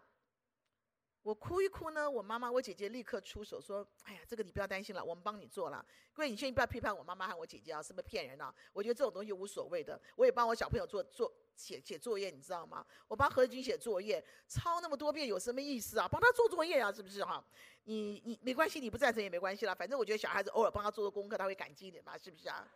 [1.23, 5.85] 我哭一哭呢，我妈妈、我姐姐立刻出手说：“哎呀，这个你不要担心了，我们帮你做了。
[6.13, 8.53] 各位，你先不要批判我妈妈和我姐姐啊，是不是骗人啊？
[8.73, 10.01] 我觉得这种东西无所谓的。
[10.15, 12.83] 我也帮我小朋友做做写写作业，你知道吗？
[13.07, 16.07] 我帮何君写作业，抄那么多遍有什么意思啊？
[16.07, 17.45] 帮他做作业啊，是不是哈？
[17.83, 19.75] 你你没关系，你不赞成也没关系啦。
[19.75, 22.67] 反正我觉得小孩子偶尔帮他做做功课，他会感激你嘛，是不是啊？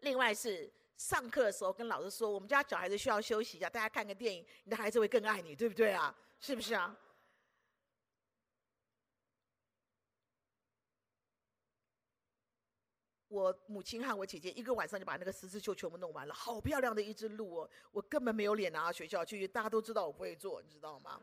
[0.00, 0.72] 另外是。
[0.96, 6.16] 上课的时候跟老师说，我们家小孩子需要休息一下，大家看个电影，你的孩子会更爱你，对不对啊？
[6.40, 6.96] 是不是啊？
[13.28, 17.70] 我母亲和我姐姐一个晚上就把那个十字绣全部弄完了，好漂亮的一只鹿哦！
[17.90, 21.20] 我根本没有脸拿到学校去，大家都知道我不会做，你知道吗？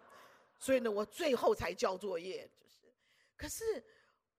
[0.59, 2.93] 所以呢，我最后才交作业，就是。
[3.37, 3.83] 可是。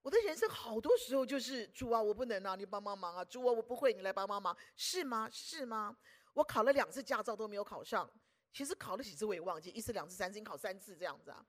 [0.03, 3.25] 我的人生好多时候就是主啊，我不能啊，你帮帮忙啊！
[3.25, 5.29] 主啊，我不会，你来帮帮忙，是吗？
[5.31, 5.97] 是吗？
[6.35, 8.11] 我考了两次驾照都没有考上，
[8.53, 11.45] 其实考了几次我也忘记，一次、两次、三次，你考三次这样子啊。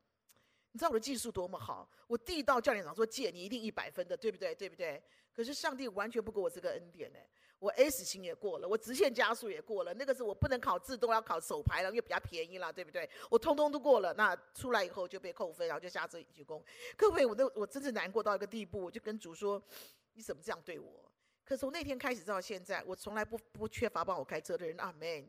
[0.72, 1.90] 你知道我的技术多么好？
[2.08, 4.54] 我递到教练长说：“借，你一定一百分的，对不对？
[4.54, 7.20] 对不对？”可是上帝完全不给我这个恩典呢。
[7.64, 13.10] 我 S 型也过了，我直线加速也过了，那个是我不能考自动，要考手排了，因为比较便宜了，对不对？
[13.32, 16.62] 我通通都过了，那出来以后就被扣分，然后就下车鞠躬。
[16.98, 19.64] 各位，我都我真是难过到一个地步，我就跟主说
[20.12, 21.10] ：“你怎么这样对我？”
[21.46, 25.26] 可从那天开始到现在，我从来不不缺乏帮我开车的人，阿门，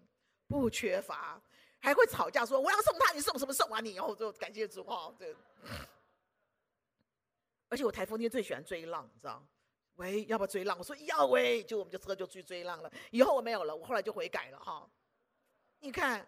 [0.49, 1.41] 不缺乏，
[1.79, 3.95] 还会吵架说我要送他，你送什么送啊你？
[3.95, 5.37] 然后就感谢主哈，对。
[7.71, 9.47] 而且我台风天最喜欢追浪，你知道吗。
[9.97, 10.77] 喂，要不要追浪？
[10.79, 12.91] 我说要喂，就我们就车就去追浪了。
[13.11, 14.89] 以后我没有了，我后来就悔改了哈。
[15.79, 16.27] 你看，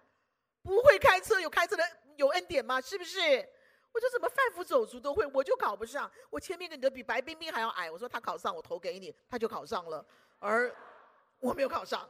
[0.62, 1.82] 不会开车有开车的
[2.16, 2.80] 有恩典吗？
[2.80, 3.20] 是不是？
[3.92, 6.10] 我就怎么贩夫走卒都会，我就考不上。
[6.30, 7.90] 我前面跟你的比白冰冰还要矮。
[7.90, 10.06] 我说他考上，我投给你，他就考上了，
[10.38, 10.70] 而
[11.38, 12.08] 我没有考上。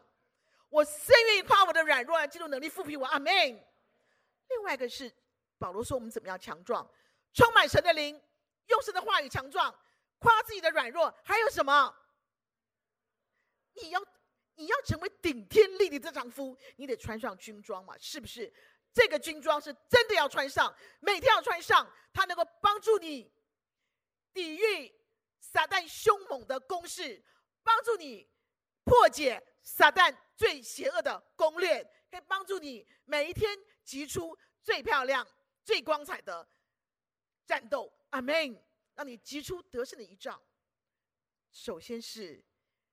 [0.68, 3.06] 我深愿意夸我的软弱，基督能力复辟我。
[3.06, 3.32] 阿门。
[3.32, 5.10] 另外一个是
[5.58, 6.86] 保罗说我们怎么样强壮，
[7.32, 8.20] 充满神的灵，
[8.66, 9.72] 用神的话语强壮。
[10.18, 11.94] 夸自己的软弱，还有什么？
[13.74, 14.02] 你要
[14.54, 18.52] 你要成为顶天立地的丈夫，你得穿上军装嘛，是不是？
[18.92, 23.30] 这个军装是真的要穿上，每天要穿上，它能够帮助你
[24.32, 24.94] 抵御
[25.38, 27.22] 撒旦凶猛的攻势，
[27.62, 28.26] 帮助你
[28.84, 35.26] 破解撒旦最邪恶的攻略，可以帮助你每一天挤出最漂亮、
[35.62, 36.48] 最光彩的
[37.44, 37.92] 战斗。
[38.10, 38.65] 阿门。
[38.96, 40.42] 让你击出得胜的一仗，
[41.52, 42.44] 首先是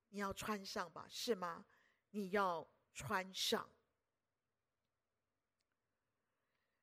[0.10, 1.66] 你要穿上吧，是吗？
[2.12, 3.68] 你要穿上。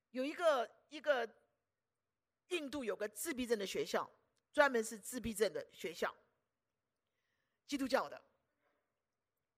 [0.09, 1.27] 有一个一个
[2.49, 4.11] 印度有个自闭症的学校，
[4.51, 6.13] 专门是自闭症的学校，
[7.65, 8.21] 基督教的。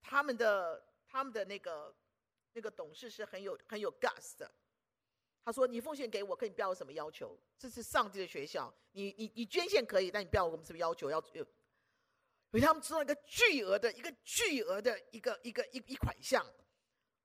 [0.01, 1.95] 他们的他们的那个
[2.51, 4.53] 那个董事是很有很有 gas 的。
[5.45, 7.37] 他说：“你奉献给我，可以不要有什么要求。
[7.57, 11.09] 这是上帝的学校，你你你捐献可以，但你不要我们什么要求。
[11.09, 11.47] 要有，因
[12.53, 16.45] 为他们知道一个巨额的一个巨额的一个一个一一款项，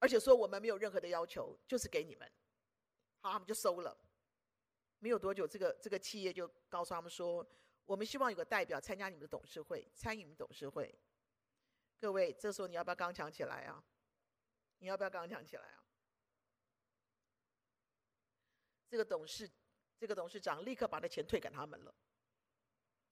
[0.00, 2.28] 而且说我们没有任何的要求，就是给你们。
[3.20, 3.96] 好，他们就收了。
[4.98, 7.46] 没有多久，这个这个企业就告诉他们说，
[7.84, 10.92] 我们希望有个代表参加你们的董事会，参与你们董事会。
[12.00, 13.84] 各位，这时候你要不要刚强起来啊？
[14.78, 15.74] 你要不要刚强起来啊？”
[18.88, 19.50] 这个董事，
[19.98, 21.94] 这个董事长立刻把那钱退给他们了。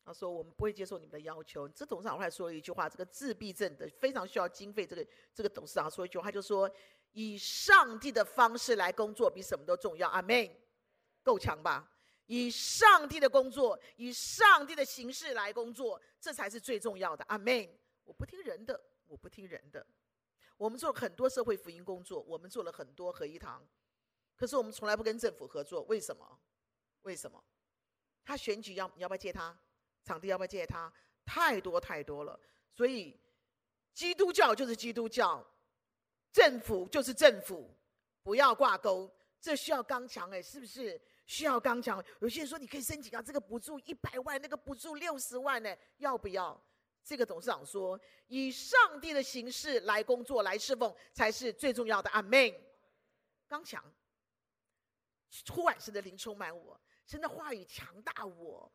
[0.05, 6.71] 他说：“我们不会接受你们的要求。”这董事长还说了一句话：“这个自闭症的非常需要经费。”这个这个董事长说一句话，他就说
[7.11, 10.49] ：“以上帝的方式来工作，比什么都重要。”阿门，
[11.25, 11.91] 够强吧？
[12.27, 17.25] 以上帝的工作，以上帝的形式来工作，这才是最重要的。
[17.29, 17.69] 阿门。
[18.05, 19.85] 我不听人的，我不听人的。
[20.57, 23.67] 我们做了很多社会福音工作，我们做了很多合一堂。
[24.37, 26.39] 可是我们从来不跟政府合作，为什么？
[27.03, 27.43] 为什么？
[28.25, 29.57] 他选举要你要不要借他？
[30.05, 30.93] 场地要不要借他？
[31.25, 32.39] 太多太多了。
[32.73, 33.19] 所以
[33.95, 35.45] 基督教就是基督教，
[36.33, 37.75] 政府就是政府，
[38.23, 39.11] 不要挂钩。
[39.41, 41.01] 这需要刚强哎，是不是？
[41.25, 42.05] 需要刚强。
[42.21, 46.61] 有些人说你可以申请啊，这个补助一百万，那个补助六十万呢，要不要？
[47.05, 52.11] 这个董事长说，以上帝的形式来工作来侍奉才是最重要的。
[52.11, 52.53] 阿门。
[53.47, 53.85] 刚强。
[55.45, 58.73] 突然，神的灵充满我，神的话语强大我。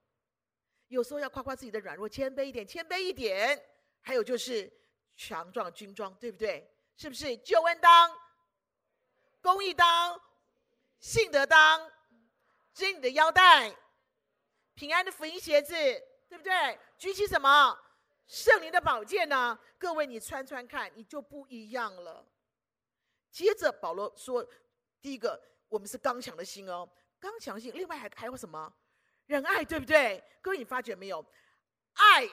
[0.88, 3.62] 有时候要夸夸自己的软弱，谦卑一点，谦卑一点。
[4.02, 4.72] 还有就是
[5.16, 6.70] 强壮军装，对不对？
[6.98, 7.38] 是不是？
[7.38, 8.12] 救恩当，
[9.42, 10.20] 公义当，
[11.00, 11.90] 信德当，
[12.74, 13.76] 系你的腰带，
[14.74, 15.74] 平安的福音鞋子，
[16.28, 16.80] 对不对？
[16.98, 17.80] 举起什么？
[18.28, 19.58] 圣灵的宝剑呢？
[19.78, 22.28] 各位，你穿穿看，你就不一样了。
[23.32, 24.46] 接着保罗说，
[25.02, 25.51] 第一个。
[25.72, 27.72] 我们是刚强的心哦，刚强心。
[27.74, 28.72] 另外还还有什么？
[29.26, 30.22] 仁爱，对不对？
[30.42, 31.26] 各位，你发觉没有？
[31.94, 32.30] 爱，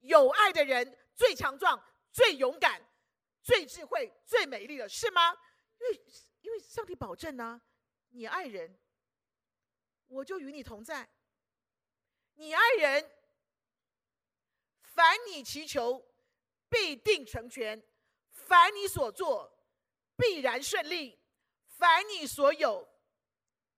[0.00, 2.82] 有爱的人最强壮、最勇敢、
[3.44, 5.30] 最智慧、最美丽的，是吗？
[5.78, 6.02] 因为
[6.40, 7.62] 因为上帝保证呢、
[8.08, 8.76] 你爱人，
[10.08, 11.08] 我就与你同在。
[12.34, 13.08] 你爱人，
[14.82, 16.04] 凡你祈求，
[16.68, 17.80] 必定成全；
[18.32, 19.56] 凡你所做，
[20.16, 21.19] 必然顺利。
[21.80, 22.86] 凡你所有，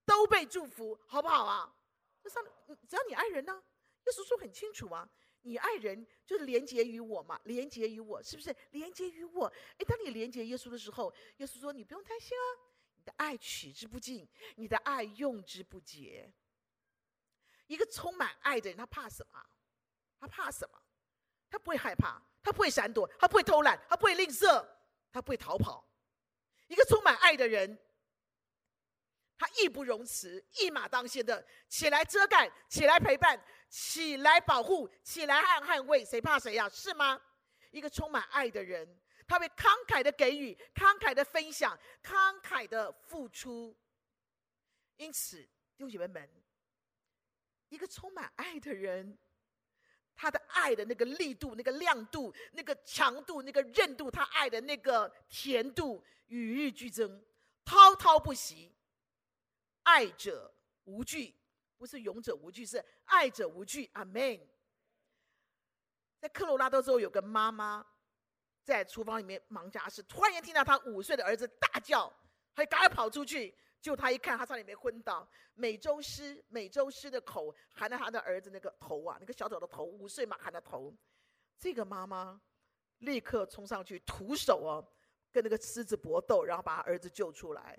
[0.05, 1.73] 都被祝福，好不好啊？
[2.21, 2.53] 这上面，
[2.89, 3.63] 只要你爱人呢、
[4.07, 5.09] 耶稣说很清楚啊，
[5.43, 8.55] 你爱人就是连接于我嘛，连接于我，是不是？
[8.73, 9.47] 连接于我，
[9.79, 12.47] 哎，当你连接耶稣的时候，耶稣说你不用担心啊，
[12.97, 16.35] 你的爱取之不尽，你的爱用之不竭。
[17.69, 19.41] 一个充满爱的人，他怕什么？
[20.19, 20.83] 他怕什么？
[21.49, 24.67] 他不会害怕，他不会闪躲，他不会偷懒，他不会吝啬，
[25.13, 25.89] 他不会逃跑。
[26.67, 27.79] 一个充满爱的人。
[29.43, 33.37] 他义不容辞、一马当先的起来遮盖、起来陪伴、
[33.69, 36.69] 起来保护、起来捍捍卫，谁怕谁呀？
[36.69, 37.21] 是吗？
[37.73, 38.89] 一个充满爱的人，
[39.27, 43.77] 他会慷慨的给予、慷慨的分享、慷慨的付出。
[44.95, 46.31] 因此，弟兄姐妹们，
[47.69, 49.19] 一个充满爱的人，
[50.15, 57.25] 他的爱的那个力度、那个亮度、那个强度、那个韧度，他爱的那个甜度，与日俱增，
[57.65, 58.73] 滔滔不息。
[59.83, 60.53] 爱者
[60.85, 61.35] 无惧，
[61.77, 63.91] 不是勇者无惧，是爱者无惧。
[63.95, 64.41] 阿门。
[66.21, 67.85] 在科罗拉多州，有个妈妈
[68.63, 72.13] 在厨房里面忙家事，突然间听到她五岁的儿子大叫，
[72.55, 73.55] 还赶快跑出去。
[73.81, 75.29] 就她一看，他差点没昏倒。
[75.55, 80.97] 美洲狮，美洲狮的口含着他的儿子那个头啊，那个小小的头，五岁嘛含着头。
[81.59, 82.41] 这个妈妈
[82.99, 84.89] 立刻冲上去，徒手哦，
[85.33, 87.77] 跟那个狮子搏斗，然后把他儿子救出来，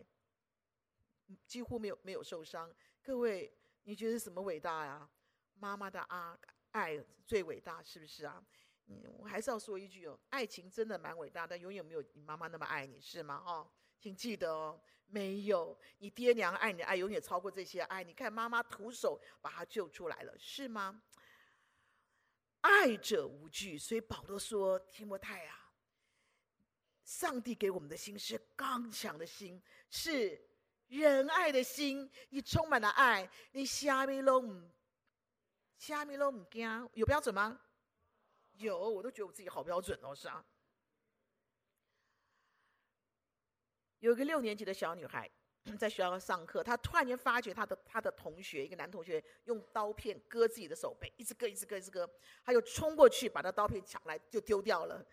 [1.46, 2.74] 几乎没有没有受伤。
[3.02, 5.10] 各位，你觉得什么伟大呀？
[5.54, 6.38] 妈妈的啊。
[6.74, 8.44] 爱最伟大，是不是啊？
[8.88, 13.44] 嗯，我还是要说一句哦，爱情真的蛮伟大，但永远没有你妈妈那么爱你，是吗？
[13.46, 13.70] 哦，
[14.00, 18.04] 请记得哦，没有你爹娘爱你的爱，永远超过这些爱。
[18.04, 21.04] 你看妈妈徒手把他救出来了，是吗？
[22.62, 25.72] 爱者无惧，所以保罗说：“提摩太啊，
[27.04, 30.44] 上帝给我们的心是刚强的心，是
[31.02, 32.10] 仁爱的心。
[32.30, 34.70] 你充满了爱，你虾米拢。”
[35.76, 37.60] 虾米都唔惊，有标准吗？
[38.54, 40.46] 有，我都觉得我自己好标准哦，是啊。
[44.00, 45.30] 有一个六年级的小女孩
[45.78, 52.10] 在学校上课，她突然间发觉她的她的同学，一个男同学用刀片割自己的手背，一直割，一直割，一直割，
[52.46, 55.06] 她就冲过去把那刀片抢来就丢掉了。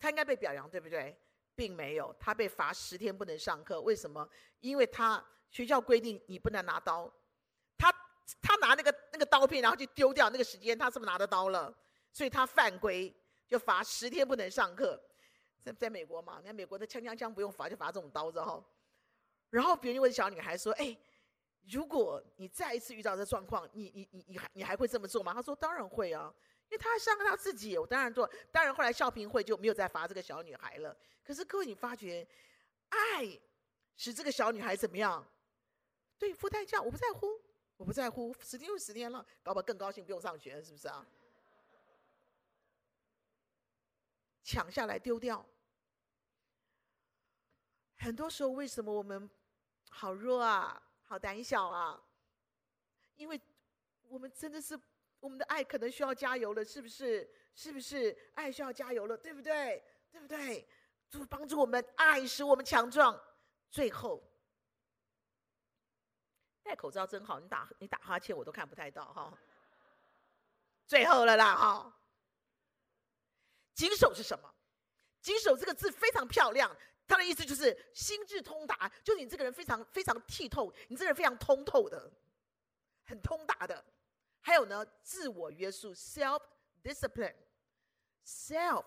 [0.00, 1.14] 她应该被表扬，对不对？
[1.54, 3.80] 并没有，他被罚十天不能上课。
[3.80, 4.28] 为什么？
[4.60, 7.12] 因为他学校规定你不能拿刀。
[7.76, 7.92] 他。
[8.40, 10.30] 他拿那个那个刀片，然后去丢掉。
[10.30, 11.70] 那个时间，他是不是拿得刀了？
[12.10, 13.14] 所以他犯规，
[13.46, 14.98] 就罚十天不能上课。
[15.62, 18.64] 在在美国嘛，你看美国的枪枪枪不用罚，就罚这种刀子哈。
[19.50, 20.96] 然后别人就问小女孩说：“哎，
[21.68, 26.32] 如果你再一次遇到这状况，你你你你还你还会这么做吗？”他说：“当然会啊，
[26.68, 28.30] 因为他伤害他自己，我当然做。
[28.50, 30.96] 当然后来校评会就没有再罚这个小女孩了。
[31.22, 32.26] 可是各位，你发觉
[32.88, 33.40] 爱
[33.96, 35.26] 使这个小女孩怎么样？
[36.18, 37.40] 对，付代价，我不在乎。”
[37.76, 41.04] 我不在乎，十天就十天了，搞不好更高兴，不用上学，是不是啊？
[44.44, 45.44] 抢下来丢掉。
[47.96, 49.28] 很多时候，为什么我们
[49.90, 52.00] 好弱啊，好胆小啊？
[53.16, 53.40] 因为
[54.08, 54.78] 我们真的是
[55.24, 57.26] 我们的爱可能需要加油了，是不是？
[57.54, 58.14] 是不是？
[58.34, 59.82] 爱需要加油了，对不对？
[60.12, 60.68] 对不对？
[61.08, 63.18] 主帮助我们，爱使我们强壮。
[63.70, 64.22] 最后。
[66.62, 69.32] 戴口罩真好，你打你打哈欠我都看不太到哈。
[70.86, 71.96] 最后了啦哈。
[73.72, 74.54] 谨守是什么？
[75.22, 76.70] 谨守这个字非常漂亮，
[77.08, 82.12] 它的意思就是心智通达，就是你这个人非常非常剔透，你这个人非常通透的，
[83.06, 83.82] 很通达的。
[84.46, 86.42] 还有呢，自我约束 （self
[86.82, 88.84] discipline），self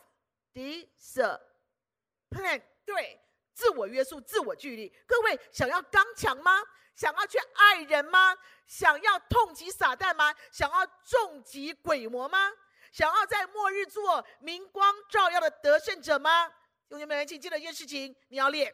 [0.54, 3.20] discipline，对，
[3.56, 4.88] 自我约束，自我纪律。
[5.08, 6.62] 各位想要刚强吗？
[6.96, 8.38] 想要去爱人吗？
[8.67, 10.32] 想要痛击撒旦吗？
[10.52, 12.52] 想要重击鬼魔吗？
[12.91, 16.54] 想要在末日做明光照耀的得胜者吗？
[16.89, 18.72] 兄弟们，请记得一件事情：你要练，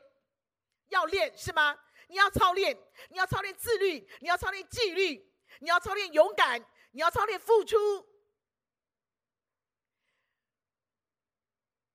[0.90, 1.80] 要练是吗？
[2.08, 2.78] 你要操练，
[3.10, 5.33] 你要操练自律，你要操练纪律，
[5.64, 7.78] 你要操练勇敢，你要操练付出。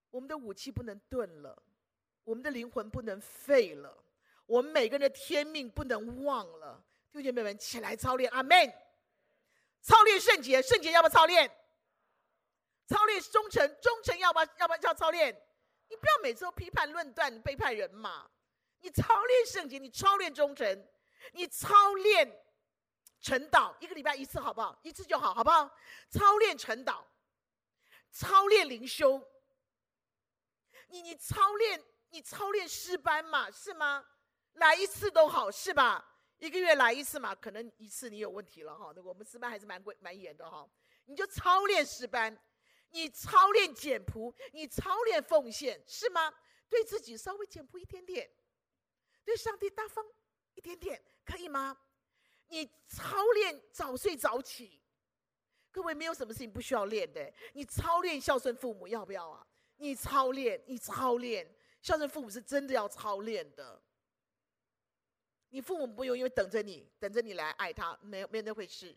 [0.09, 1.63] 我们的武器不能钝了，
[2.25, 4.03] 我们的灵魂不能废了。
[4.47, 8.73] 我们每个人的天命不能忘了，弟兄姐妹们起来操练，阿门。
[9.83, 11.47] 操练圣洁，圣洁要不要操练？
[12.87, 14.47] 操练忠诚，忠诚要不要？
[14.61, 15.31] 要不要操练？
[15.89, 18.31] 你不要每次都批判论断，背叛人嘛。
[18.81, 20.89] 你操练圣洁，你操练忠诚，
[21.33, 22.27] 你操练
[23.21, 24.79] 晨祷，一个礼拜一次好不好？
[24.83, 25.71] 一次就好，好不好？
[26.11, 27.05] 操练晨祷，
[28.11, 29.23] 操练灵修。
[30.89, 34.05] 你你操练，你操练诗班嘛，是吗？
[34.55, 36.05] 来一次都好，是吧？
[36.39, 38.93] 一个月来一次嘛，可能一次你有问题了哈。
[38.95, 40.69] 那我们诗班还是蛮贵蛮严的哈。
[41.07, 42.39] 你就操练诗班，
[42.91, 46.33] 你操练简朴，你操练奉献，是吗？
[46.69, 48.31] 对自己稍微简朴一点点，
[49.25, 50.05] 对上帝大方
[50.55, 51.77] 一点点，可以吗？
[52.49, 54.81] 你操练早睡早起，
[55.71, 57.33] 各位没有什么事情不需要练的。
[57.53, 59.47] 你操练孝顺父母，要不要啊？
[59.77, 63.81] 你操练，你操练孝顺父母是真的要操练的。
[65.51, 68.97] 你父母不用因为等着你，等着你来爱他，没有没有那回事。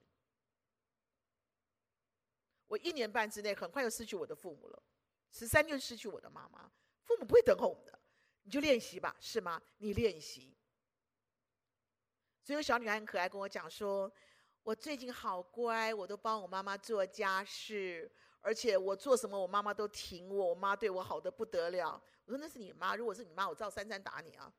[2.68, 4.84] 我一年半之内很快就失去我的父母了，
[5.32, 6.72] 十三就失去我的妈妈。
[7.04, 8.00] 父母不会等候我们的，
[8.44, 9.62] 你就练习吧，是吗？
[9.78, 10.56] 你练习。
[12.44, 14.12] 所以有小女孩很可爱，跟我讲说
[14.64, 18.12] ：“我最近好乖，我都帮我妈妈做家事，
[18.42, 24.52] 而且我做什么，我妈妈都挺我，我妈对我好得不得了。”我说：“那是你妈，如果是你妈，我照三三打你啊。”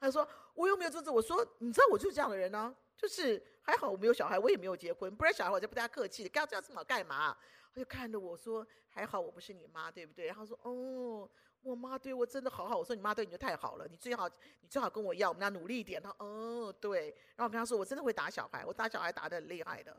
[0.00, 7.34] 她说：“我又没有阻止。”我说：“你知道我就是这样的人呢、就是还好我没有小孩，我也没有结婚，不然小孩我就不大客气的，干这样这么干嘛？”
[7.74, 11.28] 她就看着我说：“还好我不是你妈，对不对？”然后说：“哦，
[11.62, 14.28] 我妈对我真的好好。”我说：“你妈对你就太好了，你最好
[14.60, 19.96] 你最好跟我要，我们要努力一点。”他：“哦，对。”然后我跟他说：“我真的会打小孩，我打小孩打得很厉害的。”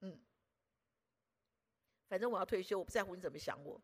[0.00, 0.20] 嗯，
[2.08, 3.80] 反正我要退休，我不在乎你怎么想我。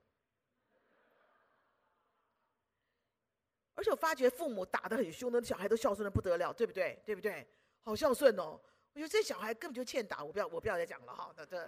[3.74, 7.00] 而且我发觉父母打得很凶的小孩都孝顺的不得了，对不对？
[7.06, 7.46] 对不对？
[7.84, 8.60] 好孝顺哦！
[8.92, 11.32] 我觉得这小孩根本就欠打，我不要，我不要再讲了哈。
[11.36, 11.60] 对对，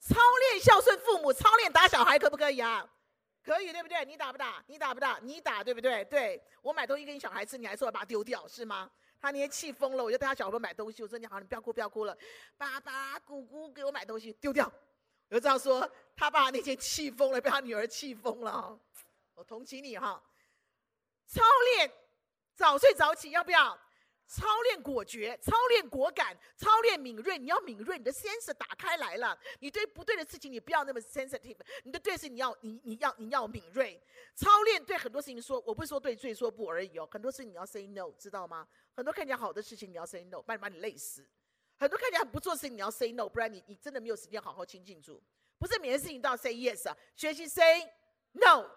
[0.00, 0.16] 操
[0.50, 2.84] 练孝顺父母，操练打小孩，可不可以啊？
[3.42, 4.04] 可以，对不对？
[4.04, 4.62] 你打不打？
[4.66, 5.18] 你打不打？
[5.22, 6.04] 你打，对不对？
[6.04, 8.90] 对，我买东西给你小孩吃，你还说要把它丢掉，是吗？
[9.20, 12.16] 他那天气疯了，我就带他小朋友买东西，我说你好，你不要哭，不要哭了。
[12.56, 14.70] 爸爸、姑姑给我买东西，丢掉。
[15.28, 18.78] 我就这样说，他爸那天气疯了，被他女儿气疯了。
[19.34, 20.22] 我同情你哈。
[21.26, 21.42] 操
[21.74, 21.92] 练
[22.54, 23.78] 早睡早起，要不要？
[24.28, 27.38] 操练果决，操练果敢，操练敏锐。
[27.38, 29.36] 你要敏锐，你的 sense 打开来了。
[29.60, 31.56] 你对不对的事情，你不要那么 sensitive。
[31.82, 33.98] 你的对事，你要你你要你要敏锐。
[34.34, 37.08] 操练对很多事情说，我不是说对对说不而已哦。
[37.10, 38.68] 很多事情你要 say no，知道吗？
[38.94, 41.26] 很多看起来好的事情你要 say no，不然把你累死。
[41.78, 45.22] 很多看起来很不做事情你要 say no，不然你你真的没有时间好好亲近住。
[45.58, 47.90] 不是每件事情都要 say yes 啊，学习 say
[48.32, 48.68] no。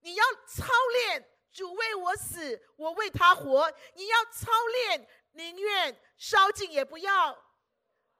[0.00, 1.35] 你要操练。
[1.56, 3.72] 主为我死，我为他活。
[3.94, 7.32] 你要操练，宁愿烧尽也不要。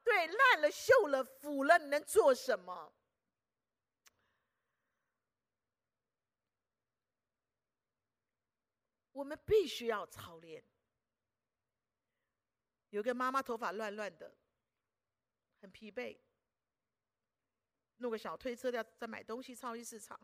[0.02, 2.94] 对，烂了、锈了、腐了，你能做什么？
[9.12, 10.64] 我们必须要操练。
[12.88, 14.34] 有个妈妈头发乱乱的，
[15.60, 16.18] 很疲惫，
[17.98, 20.18] 弄个小推车要在买东西，超级市场。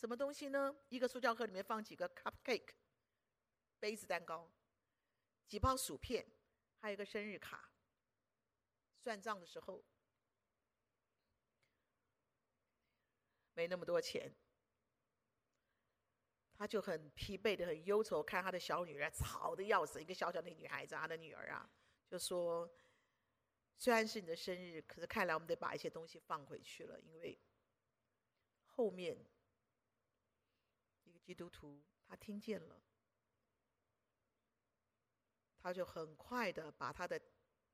[0.00, 0.74] 什么东西呢？
[0.88, 2.72] 一个塑胶盒里面放几个 cupcake，
[3.78, 4.50] 杯子蛋糕，
[5.46, 6.26] 几包薯片，
[6.78, 7.70] 还有一个生日卡。
[8.96, 9.84] 算账的时候，
[13.52, 14.34] 没那么多钱，
[16.54, 20.00] 他就很疲惫的、很忧愁，看他的小女儿吵得要死。
[20.00, 21.70] 一个小小的女孩子，他的女儿啊，
[22.08, 22.74] 就说
[23.76, 27.38] ：“虽然是你的生日，可是看来我们得把一些东西放回去了，因为
[28.64, 29.22] 后面。”
[31.30, 32.82] 基督徒，他听见了，
[35.62, 37.22] 他就很快的把他的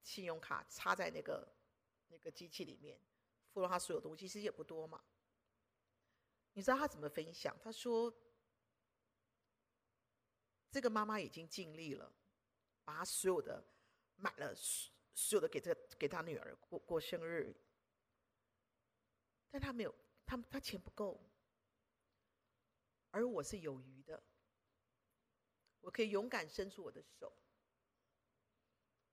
[0.02, 1.56] 信用卡插在那个
[2.08, 3.00] 那个机器里面，
[3.48, 5.02] 付了他所有东西，其实也不多嘛。
[6.52, 7.56] 你知道他怎么分享？
[7.64, 8.14] 他说
[10.70, 12.12] ：“这个妈妈已经尽力了，
[12.84, 13.66] 把他所有的
[14.16, 14.54] 买了，
[15.14, 17.58] 所有的给这给他女儿过过生日，
[19.48, 19.94] 但他没有，
[20.26, 21.18] 他他钱不够。”
[23.16, 24.22] 而我是有余的，
[25.80, 27.32] 我可以勇敢伸出我的手，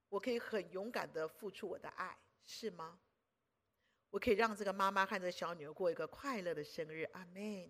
[0.09, 2.99] 我可以很勇敢的付出我的爱，是吗？
[4.09, 7.69] 我可以让这个妈妈和这个小女儿过一个快乐的生日，阿门。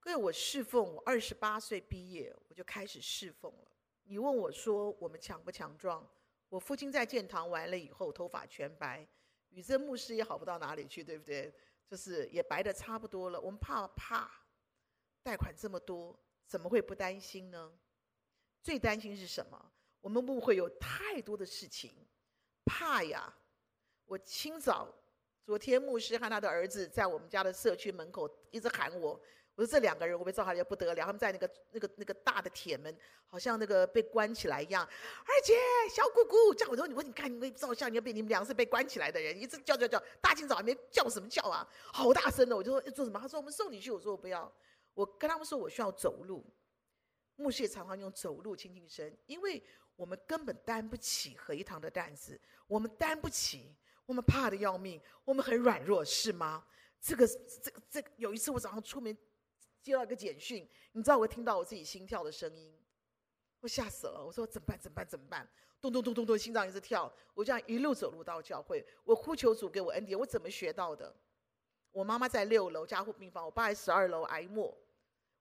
[0.00, 3.72] 各位，我侍奉，我二十八岁毕业，我就开始侍奉了。
[4.02, 6.06] 你问我说我们强不强壮？
[6.50, 9.08] 我父亲在建堂完了以后，头发全白，
[9.48, 11.50] 宇珍牧师也好不到哪里去，对不对？
[11.88, 14.30] 就是也白的差不多了，我们怕怕，
[15.22, 17.72] 贷款这么多，怎么会不担心呢？
[18.62, 19.72] 最担心是什么？
[20.00, 21.90] 我们误会有太多的事情，
[22.64, 23.34] 怕呀！
[24.04, 24.94] 我清早，
[25.42, 29.20] 昨天牧师和他的儿子在我们家的社区门口一直喊我。
[29.58, 31.04] 我说这两个人，我被照下来不得了。
[31.04, 32.96] 他们在那个那个那个大的铁门，
[33.26, 34.84] 好像那个被关起来一样。
[34.84, 35.56] 二姐，
[35.90, 41.68] 小姑姑叫我说：“你说你看，你被照相，你要被你们两个是被关起来的人，一直叫叫叫，大清早还没叫什么叫啊？
[41.92, 44.48] 好大声的！”我就说：“做什么？”他说：“我们送你去。”我说：“我不要。”
[44.94, 46.46] 我跟他们说：“我需要走路。”
[47.34, 49.60] 牧师也常常用走路亲近神，因为
[49.96, 53.74] 我们根本担不起合一堂的担子，我们担不起，
[54.06, 56.64] 我们怕的要命，我们很软弱，是吗？
[57.00, 59.18] 这个这个这，有一次我早上出门。
[59.82, 62.76] 接到一个简讯，你知道我听到我自己心跳的声音，
[63.60, 64.24] 我吓死了。
[64.24, 64.78] 我说怎么办？
[64.78, 65.06] 怎么办？
[65.06, 65.48] 怎么办？
[65.80, 67.12] 咚咚咚咚咚，心脏一直跳。
[67.34, 70.18] 我这样一路走路到教会，我呼求主给我恩典。
[70.18, 71.14] 我怎么学到的？
[71.92, 74.76] 我妈妈在六楼加护病房，我爸在十二楼挨默。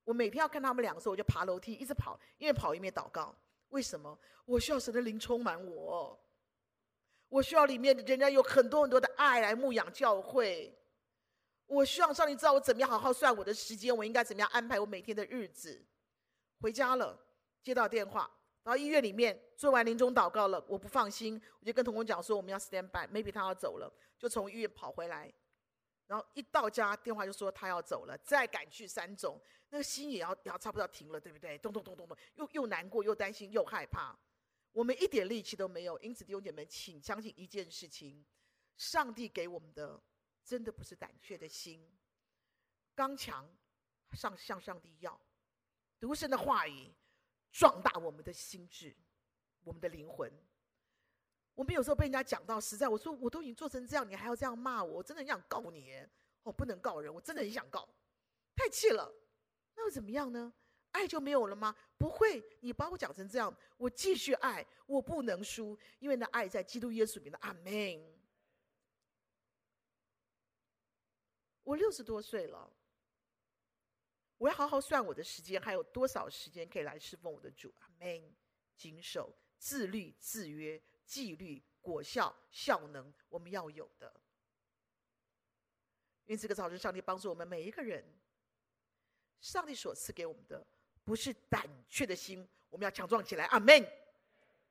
[0.03, 3.35] 我每天要看他们两个时候，我就爬楼梯，一直跑，因为跑一面祷告。
[3.69, 4.17] 为什么？
[4.45, 6.17] 我需要神的灵充满我，
[7.27, 10.73] 我需要里面人家有很多很多的爱来牧养教会。
[11.67, 15.85] 我希望上帝知道我怎么样好好算我的时间，我应该怎么样安排我每天的日子。
[16.59, 17.15] 回家了，
[17.61, 18.31] 接到电话，
[18.63, 25.31] 然后医院里面做完临终祷告了，我不放心，我就跟童工讲说我们要 stand by，maybe 他要走了，就从医院跑回来，
[26.07, 29.39] 然后一到家电话就说他要走了，再赶去三种，
[29.69, 31.57] 那个心也要也要差不多停了，对不对？
[31.57, 34.17] 咚咚咚咚咚，又又难过又担心又害怕，
[34.71, 35.99] 我们一点力气都没有。
[35.99, 38.25] 因此弟兄姐妹，请相信一件事情，
[38.77, 40.01] 上帝给我们的。
[40.47, 41.85] 真的不是胆怯的心，
[42.95, 43.45] 刚强，
[44.13, 45.19] 上向上帝要，
[45.99, 46.89] 读神的话语，
[47.51, 48.95] 壮大我们的心智，
[49.65, 50.31] 我们的灵魂。
[51.53, 55.93] 我们有时候被人家讲到实在，我说我都已经做成这样，你还要这样骂我，我真的很想告你。
[56.43, 57.85] 我，不能告人，我真的很想告，
[58.55, 59.13] 太气了。
[59.75, 60.53] 那又怎么样呢？
[60.91, 61.75] 爱就没有了吗？
[61.97, 67.37] 不会，你把我讲成这样，我继续爱，我不能输，因为那爱在基督耶稣里面的。
[67.39, 68.16] 阿门。
[71.67, 72.71] 我六十多岁了，
[74.37, 77.73] 我要好好算我的时间，还有多少时间可以来侍奉我的主？
[77.81, 78.33] 阿门。
[78.77, 84.21] 谨守、自律、自约、纪律、果效、效能，我们要有的。
[86.25, 88.05] 因为这个早晨，上帝帮助我们每一个人。
[89.41, 90.65] 上帝所赐给我们的，
[91.03, 93.45] 不是胆怯的心，我们要强壮起来。
[93.47, 93.85] 阿门。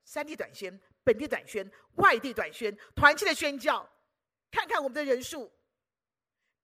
[0.05, 3.87] 三地短宣、本地短宣、外地短宣、团契的宣教，
[4.51, 5.53] 看看我们的人数。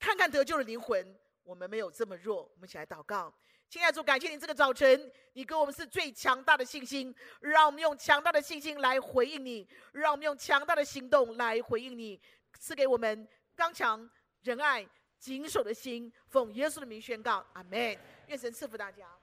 [0.03, 2.43] 看看得救的灵魂，我们没有这么弱。
[2.43, 3.33] 我们一起来祷告，
[3.71, 12.21] 亲爱的主，感谢你这个早晨，你给我们是最强大的信心，让我们用强大的信心来回应你，让我们用强大的行动来回应你，
[12.59, 14.85] 赐给我们刚强、仁爱、
[15.21, 16.13] 谨守的心。
[16.27, 17.97] 奉耶稣的名宣告，阿门。
[18.27, 19.22] 愿神赐福大家。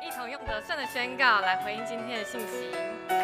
[0.00, 3.19] 一同用得胜的宣告来回应今天的信息。